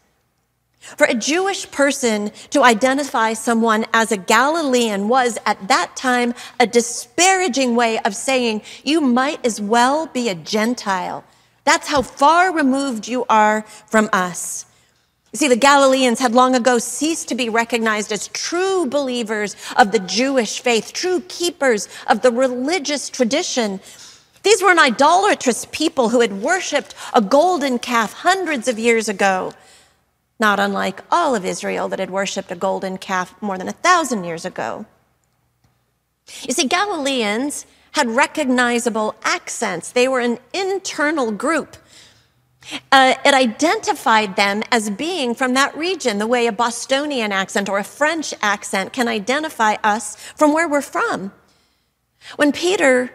For 0.80 1.06
a 1.06 1.14
Jewish 1.14 1.70
person 1.72 2.32
to 2.50 2.64
identify 2.64 3.34
someone 3.34 3.86
as 3.94 4.12
a 4.12 4.18
Galilean 4.18 5.08
was 5.08 5.38
at 5.46 5.68
that 5.68 5.96
time 5.96 6.34
a 6.60 6.66
disparaging 6.66 7.76
way 7.76 8.00
of 8.00 8.16
saying 8.16 8.62
you 8.84 9.02
might 9.02 9.46
as 9.46 9.62
well 9.62 10.08
be 10.08 10.30
a 10.30 10.36
Gentile. 10.36 11.24
That's 11.64 11.90
how 11.90 12.02
far 12.02 12.54
removed 12.54 13.08
you 13.08 13.26
are 13.30 13.64
from 13.88 14.10
us. 14.12 14.66
You 15.32 15.38
see, 15.38 15.48
the 15.48 15.56
Galileans 15.56 16.20
had 16.20 16.34
long 16.34 16.56
ago 16.56 16.80
ceased 16.80 17.28
to 17.28 17.36
be 17.36 17.50
recognized 17.50 18.12
as 18.12 18.30
true 18.30 18.88
believers 18.88 19.56
of 19.78 19.92
the 19.92 20.00
Jewish 20.00 20.60
faith, 20.60 20.92
true 20.92 21.22
keepers 21.28 21.88
of 22.08 22.22
the 22.22 22.32
religious 22.32 23.10
tradition. 23.10 23.80
These 24.42 24.64
were 24.64 24.72
an 24.72 24.80
idolatrous 24.80 25.68
people 25.72 26.10
who 26.10 26.22
had 26.22 26.42
worshiped 26.42 26.96
a 27.14 27.22
golden 27.22 27.78
calf 27.78 28.14
hundreds 28.14 28.68
of 28.68 28.80
years 28.80 29.08
ago 29.08 29.54
not 30.40 30.60
unlike 30.60 31.02
all 31.12 31.36
of 31.36 31.46
Israel 31.46 31.88
that 31.90 32.00
had 32.00 32.10
worshiped 32.10 32.52
a 32.52 32.56
golden 32.56 32.98
calf 32.98 33.36
more 33.42 33.58
than 33.58 33.68
a 33.68 33.74
thousand 33.74 34.24
years 34.24 34.46
ago. 34.46 34.86
You 36.44 36.54
see, 36.54 36.68
Galileans 36.68 37.66
had 37.94 38.08
recognizable 38.08 39.16
accents. 39.24 39.92
They 39.92 40.08
were 40.08 40.20
an 40.20 40.38
internal 40.54 41.32
group. 41.32 41.76
Uh, 42.92 43.16
it 43.26 43.34
identified 43.34 44.36
them 44.36 44.62
as 44.72 44.90
being 44.90 45.34
from 45.34 45.54
that 45.56 45.76
region, 45.76 46.20
the 46.20 46.28
way 46.28 46.46
a 46.46 46.52
Bostonian 46.52 47.32
accent 47.32 47.68
or 47.68 47.80
a 47.80 47.84
French 47.84 48.34
accent 48.42 48.94
can 48.94 49.08
identify 49.08 49.76
us 49.84 50.16
from 50.36 50.54
where 50.54 50.68
we're 50.68 50.82
from. 50.82 51.32
When 52.36 52.52
Peter 52.52 53.12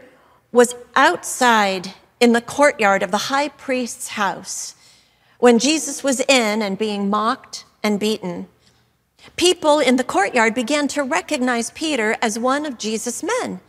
was 0.50 0.74
outside 0.96 1.92
in 2.20 2.32
the 2.32 2.40
courtyard 2.40 3.02
of 3.02 3.10
the 3.10 3.28
high 3.28 3.48
priest's 3.48 4.08
house, 4.08 4.74
when 5.44 5.58
Jesus 5.58 6.02
was 6.02 6.20
in 6.20 6.62
and 6.62 6.78
being 6.78 7.10
mocked 7.10 7.66
and 7.82 8.00
beaten, 8.00 8.46
people 9.36 9.78
in 9.78 9.96
the 9.96 10.02
courtyard 10.02 10.54
began 10.54 10.88
to 10.88 11.02
recognize 11.02 11.70
Peter 11.72 12.16
as 12.22 12.38
one 12.38 12.64
of 12.64 12.78
Jesus' 12.78 13.22
men. 13.22 13.60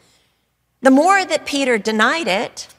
The 0.82 0.90
more 0.90 1.26
that 1.26 1.46
Peter 1.46 1.78
denied 1.78 2.30
it, 2.30 2.70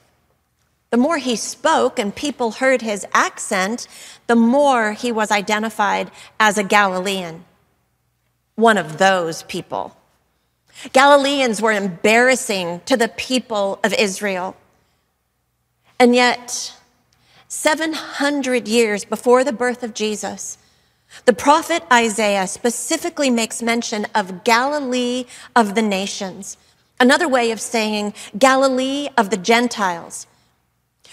the 0.89 0.97
more 0.97 1.19
he 1.19 1.37
spoke 1.37 1.99
and 1.99 2.17
people 2.17 2.53
heard 2.53 2.81
his 2.81 3.07
accent, 3.13 3.87
the 4.29 4.35
more 4.35 4.95
he 4.95 5.13
was 5.13 5.31
identified 5.31 6.11
as 6.41 6.57
a 6.57 6.65
Galilean, 6.65 7.45
one 8.55 8.79
of 8.79 8.97
those 8.97 9.43
people. 9.43 9.95
Galileans 10.95 11.61
were 11.61 11.73
embarrassing 11.73 12.81
to 12.87 12.97
the 12.97 13.09
people 13.09 13.79
of 13.85 13.93
Israel. 13.93 14.57
And 15.99 16.15
yet, 16.15 16.76
700 17.49 18.67
years 18.67 19.05
before 19.05 19.45
the 19.45 19.53
birth 19.53 19.83
of 19.83 19.95
Jesus, 19.95 20.59
the 21.25 21.33
prophet 21.33 21.85
Isaiah 21.93 22.47
specifically 22.47 23.31
makes 23.31 23.63
mention 23.63 24.07
of 24.15 24.45
Galilee 24.45 25.27
of 25.55 25.75
the 25.75 25.83
nations, 25.83 26.57
another 26.99 27.29
way 27.29 27.51
of 27.51 27.61
saying 27.61 28.15
Galilee 28.39 29.09
of 29.17 29.31
the 29.31 29.37
Gentiles. 29.37 30.27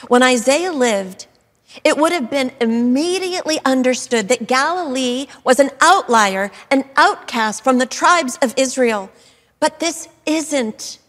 When 0.08 0.24
Isaiah 0.24 0.74
lived, 0.74 1.28
it 1.84 1.98
would 1.98 2.12
have 2.12 2.30
been 2.30 2.52
immediately 2.60 3.60
understood 3.66 4.28
that 4.28 4.48
Galilee 4.48 5.28
was 5.44 5.60
an 5.60 5.72
outlier, 5.82 6.52
an 6.70 6.86
outcast 6.96 7.64
from 7.64 7.78
the 7.78 7.86
tribes 7.86 8.38
of 8.42 8.54
Israel. 8.58 9.10
But 9.60 9.80
this 9.80 10.08
isn't 10.26 11.00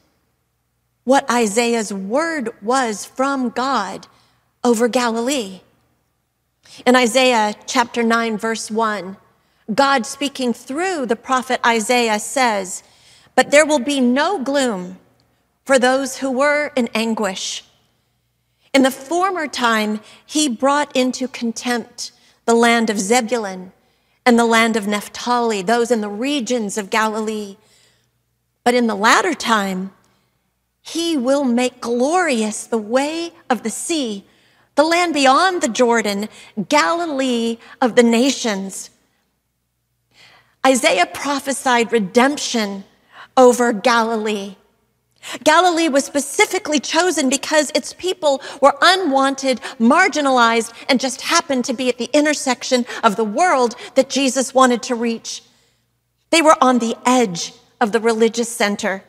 what 1.04 1.30
Isaiah's 1.30 1.92
word 1.92 2.50
was 2.62 3.04
from 3.04 3.50
God 3.50 4.06
over 4.64 4.88
Galilee. 4.88 5.60
In 6.86 6.96
Isaiah 6.96 7.54
chapter 7.66 8.02
9, 8.02 8.38
verse 8.38 8.70
1, 8.70 9.16
God 9.74 10.06
speaking 10.06 10.52
through 10.52 11.06
the 11.06 11.16
prophet 11.16 11.60
Isaiah 11.64 12.18
says, 12.18 12.82
But 13.34 13.50
there 13.50 13.66
will 13.66 13.78
be 13.78 14.00
no 14.00 14.42
gloom 14.42 14.98
for 15.64 15.78
those 15.78 16.18
who 16.18 16.30
were 16.30 16.72
in 16.74 16.88
anguish. 16.94 17.64
In 18.72 18.82
the 18.82 18.90
former 18.90 19.46
time, 19.46 20.00
he 20.26 20.48
brought 20.48 20.94
into 20.96 21.28
contempt 21.28 22.12
the 22.44 22.54
land 22.54 22.90
of 22.90 22.98
Zebulun 22.98 23.72
and 24.26 24.38
the 24.38 24.44
land 24.44 24.76
of 24.76 24.86
Naphtali, 24.86 25.62
those 25.62 25.90
in 25.90 26.00
the 26.00 26.08
regions 26.08 26.76
of 26.76 26.90
Galilee. 26.90 27.56
But 28.64 28.74
in 28.74 28.86
the 28.86 28.96
latter 28.96 29.34
time, 29.34 29.92
he 30.82 31.16
will 31.16 31.44
make 31.44 31.80
glorious 31.80 32.66
the 32.66 32.78
way 32.78 33.32
of 33.48 33.62
the 33.62 33.70
sea, 33.70 34.24
the 34.74 34.84
land 34.84 35.14
beyond 35.14 35.62
the 35.62 35.68
Jordan, 35.68 36.28
Galilee 36.68 37.58
of 37.80 37.96
the 37.96 38.02
nations. 38.02 38.90
Isaiah 40.66 41.06
prophesied 41.06 41.92
redemption 41.92 42.84
over 43.36 43.72
Galilee. 43.72 44.56
Galilee 45.42 45.88
was 45.88 46.04
specifically 46.04 46.80
chosen 46.80 47.28
because 47.28 47.70
its 47.74 47.94
people 47.94 48.42
were 48.60 48.76
unwanted, 48.82 49.60
marginalized, 49.78 50.72
and 50.88 51.00
just 51.00 51.22
happened 51.22 51.64
to 51.64 51.72
be 51.72 51.88
at 51.88 51.98
the 51.98 52.10
intersection 52.12 52.84
of 53.02 53.16
the 53.16 53.24
world 53.24 53.74
that 53.94 54.10
Jesus 54.10 54.52
wanted 54.52 54.82
to 54.84 54.94
reach. 54.94 55.42
They 56.30 56.42
were 56.42 56.56
on 56.60 56.78
the 56.78 56.96
edge 57.06 57.54
of 57.80 57.92
the 57.92 58.00
religious 58.00 58.50
center. 58.50 59.04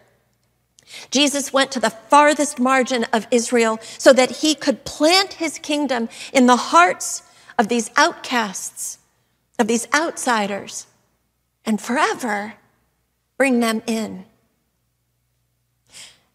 Jesus 1.11 1.53
went 1.53 1.71
to 1.71 1.79
the 1.79 1.89
farthest 1.89 2.59
margin 2.59 3.05
of 3.13 3.27
Israel 3.31 3.79
so 3.97 4.13
that 4.13 4.37
he 4.37 4.55
could 4.55 4.85
plant 4.85 5.33
his 5.33 5.59
kingdom 5.59 6.09
in 6.33 6.45
the 6.45 6.55
hearts 6.55 7.23
of 7.57 7.67
these 7.67 7.89
outcasts, 7.95 8.99
of 9.59 9.67
these 9.67 9.87
outsiders, 9.93 10.87
and 11.65 11.81
forever 11.81 12.55
bring 13.37 13.59
them 13.59 13.81
in. 13.87 14.25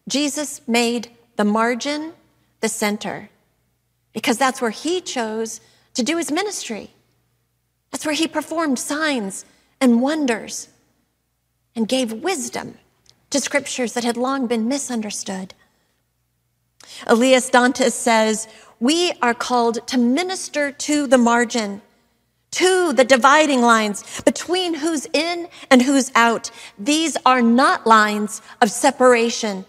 Jesus 0.07 0.61
made 0.67 1.09
the 1.37 1.45
margin 1.45 2.13
the 2.59 2.69
center 2.69 3.29
because 4.13 4.37
that's 4.37 4.61
where 4.61 4.71
he 4.71 5.01
chose 5.01 5.61
to 5.93 6.03
do 6.03 6.17
his 6.17 6.31
ministry. 6.31 6.91
That's 7.91 8.05
where 8.05 8.15
he 8.15 8.27
performed 8.27 8.79
signs 8.79 9.45
and 9.79 10.01
wonders 10.01 10.69
and 11.75 11.87
gave 11.87 12.11
wisdom 12.13 12.77
to 13.31 13.39
scriptures 13.39 13.93
that 13.93 14.03
had 14.03 14.17
long 14.17 14.47
been 14.47 14.67
misunderstood. 14.67 15.53
Elias 17.07 17.49
Dantas 17.49 17.93
says, 17.93 18.47
We 18.79 19.13
are 19.21 19.33
called 19.33 19.85
to 19.87 19.97
minister 19.97 20.71
to 20.71 21.07
the 21.07 21.17
margin, 21.17 21.81
to 22.51 22.93
the 22.93 23.03
dividing 23.03 23.61
lines 23.61 24.21
between 24.21 24.75
who's 24.75 25.07
in 25.13 25.47
and 25.69 25.81
who's 25.81 26.11
out. 26.15 26.51
These 26.77 27.17
are 27.25 27.41
not 27.41 27.87
lines 27.87 28.41
of 28.61 28.69
separation, 28.69 29.65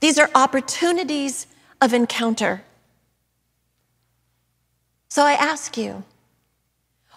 these 0.00 0.18
are 0.18 0.30
opportunities 0.34 1.46
of 1.80 1.92
encounter. 1.92 2.62
So 5.10 5.24
I 5.24 5.32
ask 5.32 5.76
you, 5.76 6.04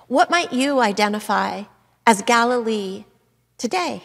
what 0.08 0.30
might 0.32 0.54
you 0.54 0.80
identify 0.80 1.64
as 2.08 2.22
Galilee 2.22 3.04
today? 3.58 4.04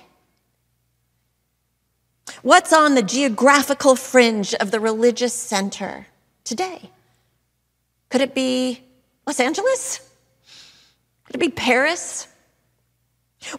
What's 2.43 2.73
on 2.73 2.95
the 2.95 3.03
geographical 3.03 3.97
fringe 3.97 4.55
of 4.55 4.71
the 4.71 4.81
religious 4.81 5.35
center 5.35 6.07
today? 6.45 6.91
Could 8.09 8.21
it 8.21 8.35
be 8.35 8.83
Los 9.27 9.41
Angeles? 9.41 10.01
Could 11.25 11.37
it 11.37 11.41
be 11.41 11.49
Paris? 11.49 12.29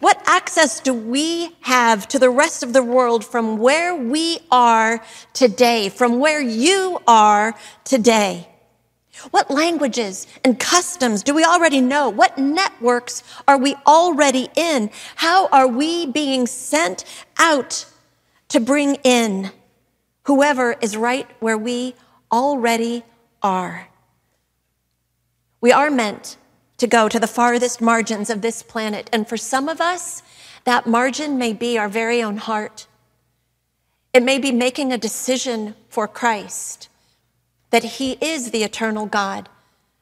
What 0.00 0.22
access 0.26 0.80
do 0.80 0.92
we 0.92 1.56
have 1.60 2.08
to 2.08 2.18
the 2.18 2.30
rest 2.30 2.62
of 2.62 2.72
the 2.72 2.82
world 2.82 3.24
from 3.24 3.58
where 3.58 3.94
we 3.94 4.38
are 4.50 5.02
today, 5.32 5.88
from 5.88 6.18
where 6.18 6.40
you 6.40 7.00
are 7.06 7.54
today? 7.84 8.48
What 9.30 9.50
languages 9.50 10.26
and 10.44 10.58
customs 10.58 11.22
do 11.22 11.34
we 11.34 11.44
already 11.44 11.80
know? 11.80 12.08
What 12.08 12.38
networks 12.38 13.22
are 13.48 13.58
we 13.58 13.74
already 13.86 14.48
in? 14.54 14.90
How 15.16 15.48
are 15.48 15.66
we 15.66 16.06
being 16.06 16.46
sent 16.46 17.04
out 17.38 17.86
to 18.48 18.60
bring 18.60 18.96
in 18.96 19.50
whoever 20.24 20.72
is 20.80 20.96
right 20.96 21.28
where 21.40 21.58
we 21.58 21.94
already 22.30 23.04
are? 23.42 23.88
We 25.60 25.72
are 25.72 25.90
meant 25.90 26.36
to 26.78 26.86
go 26.86 27.08
to 27.08 27.18
the 27.18 27.26
farthest 27.26 27.80
margins 27.80 28.30
of 28.30 28.40
this 28.40 28.62
planet. 28.62 29.10
And 29.12 29.28
for 29.28 29.36
some 29.36 29.68
of 29.68 29.80
us, 29.80 30.22
that 30.64 30.86
margin 30.86 31.36
may 31.36 31.52
be 31.52 31.76
our 31.76 31.88
very 31.88 32.22
own 32.22 32.36
heart. 32.36 32.86
It 34.12 34.22
may 34.22 34.38
be 34.38 34.52
making 34.52 34.92
a 34.92 34.98
decision 34.98 35.74
for 35.88 36.08
Christ 36.08 36.88
that 37.70 37.84
He 37.84 38.12
is 38.20 38.50
the 38.50 38.62
eternal 38.62 39.06
God, 39.06 39.48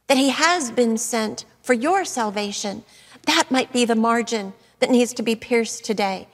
that 0.07 0.17
He 0.17 0.31
has 0.31 0.71
been 0.71 0.97
sent 0.99 1.45
for 1.63 1.73
your 1.73 2.05
salvation. 2.05 2.85
That 3.27 3.51
might 3.51 3.73
be 3.73 3.85
the 3.85 3.97
margin 3.97 4.53
that 4.79 4.91
needs 4.91 5.13
to 5.15 5.23
be 5.23 5.35
pierced 5.35 5.85
today. 5.85 6.29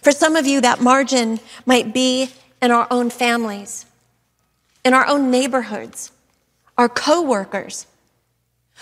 For 0.00 0.12
some 0.12 0.36
of 0.36 0.46
you, 0.46 0.60
that 0.60 0.80
margin 0.80 1.40
might 1.66 1.92
be 1.92 2.30
in 2.60 2.70
our 2.70 2.86
own 2.90 3.10
families, 3.10 3.86
in 4.84 4.94
our 4.94 5.06
own 5.06 5.30
neighborhoods, 5.30 6.12
our 6.78 6.88
coworkers, 6.88 7.86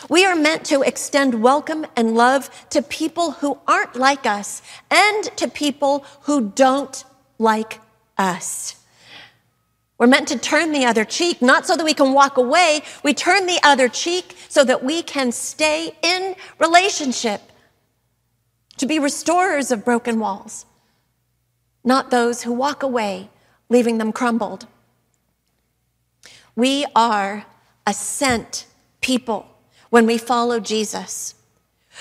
we 0.09 0.25
are 0.25 0.37
meant 0.37 0.64
to 0.66 0.83
extend 0.83 1.42
welcome 1.42 1.85
and 1.94 2.14
love 2.14 2.49
to 2.70 2.81
people 2.81 3.33
who 3.33 3.59
aren't 3.66 3.96
like 3.96 4.25
us 4.25 4.62
and 4.90 5.25
to 5.37 5.49
people 5.49 6.07
who 6.23 6.51
don't 6.51 7.05
like 7.38 7.81
us. 8.16 8.77
We're 9.99 10.07
meant 10.07 10.29
to 10.29 10.38
turn 10.38 10.73
the 10.73 10.87
other 10.87 11.05
cheek, 11.05 11.42
not 11.42 11.66
so 11.66 11.77
that 11.77 11.85
we 11.85 11.92
can 11.92 12.14
walk 12.14 12.38
away. 12.38 12.81
We 13.05 13.12
turn 13.12 13.44
the 13.44 13.61
other 13.62 13.88
cheek 13.88 14.35
so 14.49 14.64
that 14.64 14.83
we 14.83 15.03
can 15.03 15.33
stay 15.33 15.94
in 16.03 16.35
relationship, 16.59 17.42
to 18.79 18.87
be 18.87 18.99
restorers 18.99 19.70
of 19.70 19.85
broken 19.85 20.18
walls, 20.18 20.64
not 21.85 22.11
those 22.11 22.43
who 22.43 22.53
walk 22.53 22.83
away, 22.83 23.31
leaving 23.69 23.99
them 23.99 24.12
crumbled. 24.12 24.66
We 26.57 26.85
are 26.95 27.47
a 27.87 27.95
sent 27.95 28.66
people 29.01 29.47
when 29.88 30.07
we 30.07 30.19
follow 30.19 30.61
Jesus. 30.61 31.35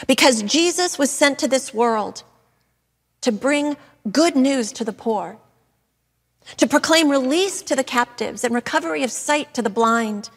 Because 0.08 0.44
Jesus 0.44 0.98
was 0.98 1.12
sent 1.12 1.40
to 1.40 1.48
this 1.48 1.74
world 1.74 2.24
to 3.22 3.32
bring 3.32 3.76
good 4.12 4.36
news 4.36 4.72
to 4.74 4.84
the 4.84 4.94
poor, 4.94 5.38
to 6.58 6.68
proclaim 6.68 7.10
release 7.10 7.62
to 7.64 7.76
the 7.76 7.84
captives 7.84 8.44
and 8.44 8.56
recovery 8.56 9.04
of 9.04 9.12
sight 9.12 9.54
to 9.54 9.62
the 9.62 9.70
blind, 9.70 10.30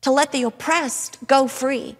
to 0.00 0.10
let 0.10 0.32
the 0.32 0.42
oppressed 0.42 1.18
go 1.26 1.46
free, 1.46 1.96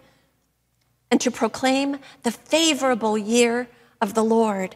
and 1.11 1.21
to 1.21 1.31
proclaim 1.31 1.99
the 2.23 2.31
favorable 2.31 3.17
year 3.17 3.67
of 4.01 4.13
the 4.13 4.23
Lord. 4.23 4.75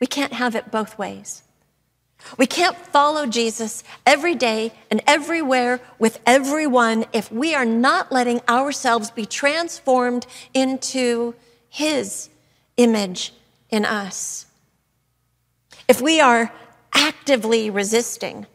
We 0.00 0.06
can't 0.06 0.32
have 0.32 0.54
it 0.54 0.70
both 0.70 0.98
ways. 0.98 1.42
We 2.36 2.46
can't 2.46 2.76
follow 2.76 3.26
Jesus 3.26 3.82
every 4.06 4.34
day 4.34 4.72
and 4.90 5.00
everywhere 5.06 5.80
with 5.98 6.20
everyone 6.26 7.06
if 7.12 7.30
we 7.32 7.54
are 7.54 7.64
not 7.64 8.12
letting 8.12 8.40
ourselves 8.48 9.10
be 9.10 9.26
transformed 9.26 10.26
into 10.52 11.34
His 11.68 12.28
image 12.76 13.32
in 13.70 13.84
us. 13.84 14.46
If 15.88 16.00
we 16.00 16.20
are 16.20 16.52
actively 16.94 17.70
resisting 17.70 18.46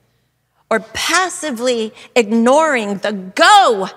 or 0.70 0.80
passively 0.80 1.94
ignoring 2.16 2.98
the 2.98 3.14
go 3.14 3.90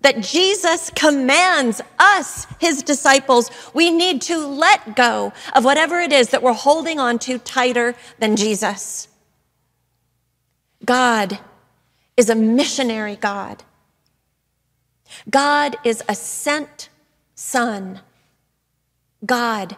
that 0.00 0.20
Jesus 0.20 0.90
commands 0.94 1.80
us, 1.98 2.46
his 2.60 2.82
disciples, 2.82 3.50
we 3.74 3.90
need 3.90 4.22
to 4.22 4.38
let 4.46 4.94
go 4.94 5.32
of 5.54 5.64
whatever 5.64 5.98
it 5.98 6.12
is 6.12 6.28
that 6.28 6.42
we're 6.42 6.52
holding 6.52 7.00
on 7.00 7.18
to 7.20 7.38
tighter 7.38 7.94
than 8.18 8.36
Jesus. 8.36 9.08
God 10.84 11.40
is 12.16 12.30
a 12.30 12.34
missionary 12.34 13.16
God. 13.16 13.64
God 15.28 15.76
is 15.84 16.02
a 16.08 16.14
sent 16.14 16.88
son. 17.34 18.00
God 19.24 19.76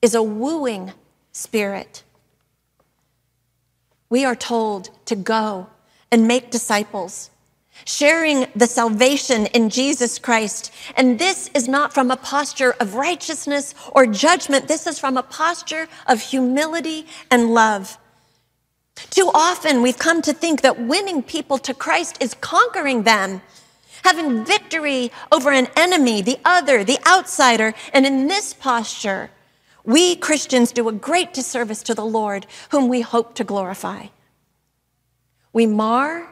is 0.00 0.14
a 0.14 0.22
wooing 0.22 0.92
spirit. 1.32 2.04
We 4.08 4.24
are 4.24 4.36
told 4.36 4.90
to 5.06 5.16
go 5.16 5.68
and 6.10 6.28
make 6.28 6.50
disciples 6.50 7.30
sharing 7.84 8.46
the 8.54 8.66
salvation 8.66 9.46
in 9.46 9.70
Jesus 9.70 10.18
Christ. 10.18 10.72
And 10.96 11.18
this 11.18 11.50
is 11.54 11.68
not 11.68 11.92
from 11.92 12.10
a 12.10 12.16
posture 12.16 12.74
of 12.80 12.94
righteousness 12.94 13.74
or 13.92 14.06
judgment. 14.06 14.68
This 14.68 14.86
is 14.86 14.98
from 14.98 15.16
a 15.16 15.22
posture 15.22 15.88
of 16.06 16.20
humility 16.20 17.06
and 17.30 17.54
love. 17.54 17.98
Too 19.10 19.30
often 19.32 19.82
we've 19.82 19.98
come 19.98 20.22
to 20.22 20.32
think 20.32 20.62
that 20.62 20.80
winning 20.80 21.22
people 21.22 21.58
to 21.58 21.74
Christ 21.74 22.18
is 22.20 22.34
conquering 22.34 23.04
them, 23.04 23.40
having 24.04 24.44
victory 24.44 25.10
over 25.30 25.50
an 25.50 25.68
enemy, 25.76 26.20
the 26.22 26.38
other, 26.44 26.84
the 26.84 26.98
outsider. 27.06 27.74
And 27.92 28.04
in 28.04 28.26
this 28.26 28.54
posture, 28.54 29.30
we 29.84 30.16
Christians 30.16 30.72
do 30.72 30.88
a 30.88 30.92
great 30.92 31.32
disservice 31.32 31.82
to 31.84 31.94
the 31.94 32.04
Lord, 32.04 32.46
whom 32.70 32.88
we 32.88 33.00
hope 33.00 33.34
to 33.36 33.44
glorify. 33.44 34.06
We 35.52 35.66
mar 35.66 36.28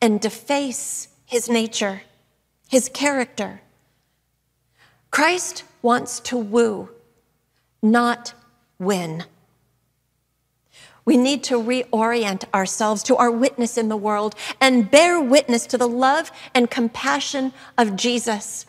and 0.00 0.20
deface 0.20 1.08
his 1.26 1.48
nature, 1.48 2.02
his 2.68 2.88
character. 2.88 3.60
Christ 5.10 5.64
wants 5.82 6.20
to 6.20 6.36
woo, 6.36 6.90
not 7.82 8.34
win. 8.78 9.24
We 11.04 11.16
need 11.16 11.44
to 11.44 11.60
reorient 11.60 12.44
ourselves 12.54 13.02
to 13.04 13.16
our 13.16 13.30
witness 13.30 13.76
in 13.76 13.88
the 13.88 13.96
world 13.96 14.34
and 14.60 14.90
bear 14.90 15.20
witness 15.20 15.66
to 15.68 15.78
the 15.78 15.88
love 15.88 16.30
and 16.54 16.70
compassion 16.70 17.52
of 17.76 17.96
Jesus, 17.96 18.66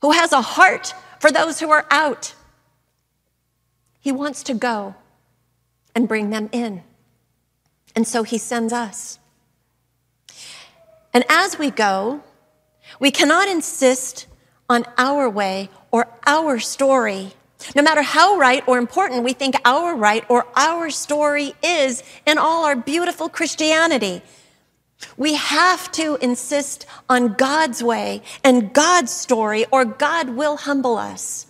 who 0.00 0.12
has 0.12 0.32
a 0.32 0.40
heart 0.40 0.94
for 1.20 1.30
those 1.30 1.60
who 1.60 1.70
are 1.70 1.86
out. 1.90 2.34
He 4.00 4.12
wants 4.12 4.42
to 4.44 4.54
go 4.54 4.94
and 5.94 6.08
bring 6.08 6.30
them 6.30 6.48
in. 6.52 6.82
And 7.94 8.06
so 8.06 8.22
he 8.22 8.38
sends 8.38 8.72
us. 8.72 9.18
And 11.18 11.24
as 11.28 11.58
we 11.58 11.72
go, 11.72 12.20
we 13.00 13.10
cannot 13.10 13.48
insist 13.48 14.28
on 14.68 14.84
our 14.96 15.28
way 15.28 15.68
or 15.90 16.06
our 16.24 16.60
story. 16.60 17.32
No 17.74 17.82
matter 17.82 18.02
how 18.02 18.36
right 18.36 18.62
or 18.68 18.78
important 18.78 19.24
we 19.24 19.32
think 19.32 19.56
our 19.64 19.96
right 19.96 20.24
or 20.28 20.46
our 20.54 20.90
story 20.90 21.54
is 21.60 22.04
in 22.24 22.38
all 22.38 22.64
our 22.66 22.76
beautiful 22.76 23.28
Christianity, 23.28 24.22
we 25.16 25.34
have 25.34 25.90
to 25.90 26.18
insist 26.22 26.86
on 27.08 27.32
God's 27.32 27.82
way 27.82 28.22
and 28.44 28.72
God's 28.72 29.10
story, 29.10 29.66
or 29.72 29.84
God 29.84 30.28
will 30.28 30.56
humble 30.56 30.96
us 30.96 31.48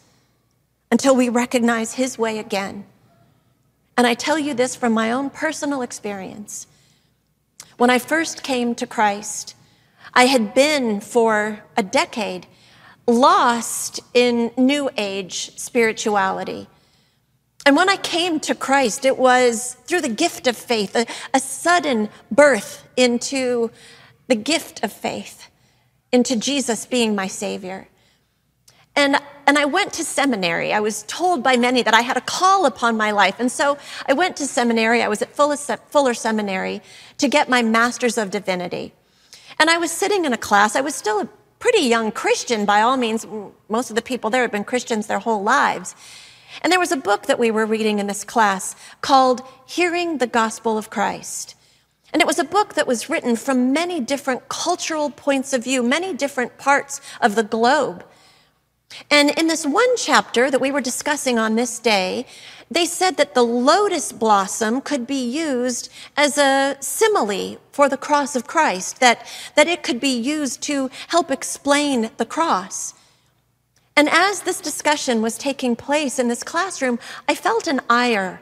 until 0.90 1.14
we 1.14 1.28
recognize 1.28 1.92
His 1.92 2.16
way 2.16 2.38
again. 2.38 2.87
And 3.98 4.07
I 4.07 4.14
tell 4.14 4.38
you 4.38 4.54
this 4.54 4.74
from 4.74 4.94
my 4.94 5.12
own 5.12 5.28
personal 5.28 5.83
experience. 5.83 6.66
When 7.76 7.90
I 7.90 7.98
first 7.98 8.42
came 8.42 8.74
to 8.76 8.87
Christ, 8.87 9.54
I 10.14 10.27
had 10.27 10.55
been 10.55 11.01
for 11.01 11.61
a 11.77 11.83
decade 11.83 12.47
lost 13.07 14.01
in 14.14 14.51
New 14.57 14.90
Age 14.97 15.57
spirituality. 15.59 16.68
And 17.64 17.77
when 17.77 17.88
I 17.88 17.97
came 17.97 18.40
to 18.40 18.55
Christ, 18.55 19.05
it 19.05 19.18
was 19.18 19.75
through 19.85 20.03
the 20.03 20.09
gift 20.09 20.47
of 20.47 20.57
faith, 20.57 20.97
a, 20.97 21.07
a, 21.35 21.40
sudden 21.40 22.09
birth 22.31 22.87
into 22.97 23.71
the 24.27 24.35
gift 24.35 24.83
of 24.83 24.92
faith, 24.92 25.51
into 26.12 26.37
Jesus 26.37 26.87
being 26.87 27.14
my 27.14 27.27
Savior. 27.27 27.88
And, 28.97 29.16
and 29.47 29.59
I 29.59 29.66
went 29.66 29.92
to 29.94 30.05
seminary. 30.05 30.73
I 30.73 30.81
was 30.81 31.03
told 31.05 31.42
by 31.42 31.57
many 31.57 31.83
that 31.83 31.94
I 31.94 32.01
had 32.01 32.16
a 32.16 32.23
call 32.23 32.66
upon 32.66 32.97
my 32.97 33.11
life. 33.11 33.37
And 33.38 33.53
so 33.53 33.79
I 34.07 34.12
went 34.14 34.37
to 34.38 34.47
seminary. 34.47 35.03
I 35.03 35.09
was 35.09 35.23
at 35.23 35.35
Fuller, 35.35 35.57
Fuller 35.57 36.14
Seminary 36.14 36.81
to 37.18 37.29
get 37.29 37.49
my 37.49 37.62
Master's 37.62 38.18
of 38.18 38.31
Divinity. 38.31 38.92
And 39.59 39.71
I 39.71 39.79
was 39.79 39.90
sitting 39.90 40.25
in 40.25 40.33
a 40.33 40.38
class. 40.38 40.77
I 40.77 40.81
was 40.81 40.94
still 40.94 41.21
a 41.21 41.29
pretty 41.59 41.83
young 41.83 42.12
Christian 42.12 42.64
by 42.64 42.81
all 42.81 42.97
means. 42.97 43.27
Most 43.68 43.90
of 43.90 43.97
the 43.97 44.03
people 44.03 44.31
there 44.31 44.42
had 44.42 44.53
been 44.53 44.64
Christians 44.64 45.07
their 45.07 45.18
whole 45.18 45.42
lives. 45.42 45.94
And 46.62 46.73
there 46.73 46.81
was 46.81 46.92
a 46.92 46.97
book 46.97 47.27
that 47.27 47.38
we 47.38 47.51
were 47.51 47.66
reading 47.66 47.99
in 47.99 48.07
this 48.07 48.25
class 48.25 48.75
called 49.01 49.42
Hearing 49.66 50.18
the 50.18 50.27
Gospel 50.27 50.79
of 50.79 50.90
Christ. 50.90 51.55
And 52.12 52.23
it 52.23 52.27
was 52.27 52.38
a 52.38 52.44
book 52.44 52.75
that 52.75 52.87
was 52.87 53.11
written 53.11 53.37
from 53.37 53.73
many 53.73 54.01
different 54.01 54.49
cultural 54.49 55.11
points 55.11 55.53
of 55.53 55.64
view, 55.64 55.83
many 55.83 56.14
different 56.14 56.57
parts 56.57 57.01
of 57.21 57.35
the 57.35 57.42
globe. 57.42 58.05
And 59.11 59.31
in 59.31 59.49
this 59.49 59.66
one 59.66 59.97
chapter 59.97 60.51
that 60.51 60.61
we 60.61 60.71
were 60.71 60.81
discussing 60.81 61.38
on 61.38 61.55
this 61.55 61.79
day, 61.79 62.27
they 62.70 62.85
said 62.85 63.16
that 63.16 63.35
the 63.35 63.42
lotus 63.42 64.12
blossom 64.12 64.81
could 64.81 65.07
be 65.07 65.24
used 65.24 65.90
as 66.16 66.37
a 66.37 66.76
simile 66.81 67.59
for 67.72 67.88
the 67.88 67.96
cross 67.96 68.37
of 68.37 68.46
Christ, 68.46 69.00
that, 69.00 69.26
that 69.54 69.68
it 69.68 69.83
could 69.83 70.00
be 70.00 70.16
used 70.16 70.62
to 70.62 70.90
help 71.09 71.31
explain 71.31 72.11
the 72.18 72.26
cross. 72.26 72.94
And 73.96 74.09
as 74.09 74.42
this 74.42 74.61
discussion 74.61 75.22
was 75.22 75.38
taking 75.38 75.76
place 75.76 76.18
in 76.18 76.28
this 76.28 76.42
classroom, 76.42 76.98
I 77.26 77.35
felt 77.35 77.66
an 77.66 77.81
ire 77.88 78.40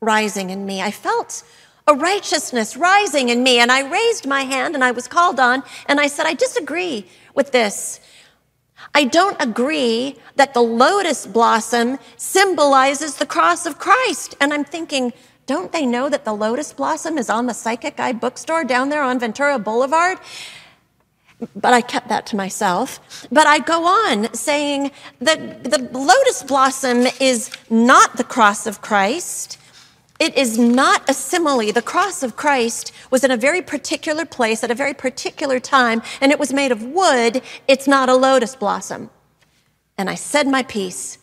rising 0.00 0.50
in 0.50 0.66
me. 0.66 0.82
I 0.82 0.90
felt 0.90 1.42
a 1.86 1.94
righteousness 1.94 2.76
rising 2.76 3.28
in 3.28 3.42
me. 3.42 3.58
And 3.58 3.70
I 3.72 3.88
raised 3.88 4.26
my 4.26 4.42
hand 4.42 4.74
and 4.74 4.84
I 4.84 4.90
was 4.90 5.08
called 5.08 5.40
on 5.40 5.62
and 5.86 6.00
I 6.00 6.06
said, 6.06 6.26
I 6.26 6.34
disagree 6.34 7.06
with 7.34 7.52
this. 7.52 8.00
I 8.94 9.04
don't 9.04 9.40
agree 9.40 10.16
that 10.36 10.54
the 10.54 10.62
lotus 10.62 11.26
blossom 11.26 11.98
symbolizes 12.16 13.16
the 13.16 13.26
cross 13.26 13.66
of 13.66 13.78
Christ. 13.78 14.36
And 14.40 14.52
I'm 14.52 14.64
thinking, 14.64 15.12
don't 15.46 15.72
they 15.72 15.86
know 15.86 16.08
that 16.08 16.24
the 16.24 16.32
lotus 16.32 16.72
blossom 16.72 17.18
is 17.18 17.30
on 17.30 17.46
the 17.46 17.54
Psychic 17.54 18.00
Eye 18.00 18.12
bookstore 18.12 18.64
down 18.64 18.88
there 18.88 19.02
on 19.02 19.18
Ventura 19.18 19.58
Boulevard? 19.58 20.18
But 21.56 21.72
I 21.72 21.80
kept 21.80 22.08
that 22.08 22.26
to 22.26 22.36
myself. 22.36 23.26
But 23.32 23.46
I 23.46 23.60
go 23.60 23.86
on 23.86 24.32
saying 24.34 24.90
that 25.20 25.64
the 25.64 25.78
lotus 25.92 26.42
blossom 26.42 27.06
is 27.20 27.50
not 27.70 28.16
the 28.16 28.24
cross 28.24 28.66
of 28.66 28.82
Christ. 28.82 29.58
It 30.20 30.36
is 30.36 30.58
not 30.58 31.08
a 31.08 31.14
simile. 31.14 31.72
The 31.72 31.80
cross 31.80 32.22
of 32.22 32.36
Christ 32.36 32.92
was 33.10 33.24
in 33.24 33.30
a 33.30 33.38
very 33.38 33.62
particular 33.62 34.26
place 34.26 34.62
at 34.62 34.70
a 34.70 34.74
very 34.74 34.92
particular 34.92 35.58
time, 35.58 36.02
and 36.20 36.30
it 36.30 36.38
was 36.38 36.52
made 36.52 36.72
of 36.72 36.82
wood. 36.84 37.40
It's 37.66 37.88
not 37.88 38.10
a 38.10 38.14
lotus 38.14 38.54
blossom. 38.54 39.08
And 39.96 40.10
I 40.10 40.14
said 40.16 40.46
my 40.46 40.62
piece, 40.62 41.16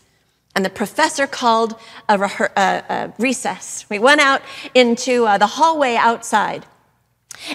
and 0.55 0.65
the 0.65 0.71
professor 0.71 1.27
called 1.27 1.75
a, 2.09 2.19
a, 2.19 2.83
a 2.89 3.13
recess. 3.19 3.85
We 3.87 3.99
went 3.99 4.19
out 4.19 4.41
into 4.73 5.27
uh, 5.27 5.37
the 5.37 5.45
hallway 5.45 5.95
outside. 5.95 6.65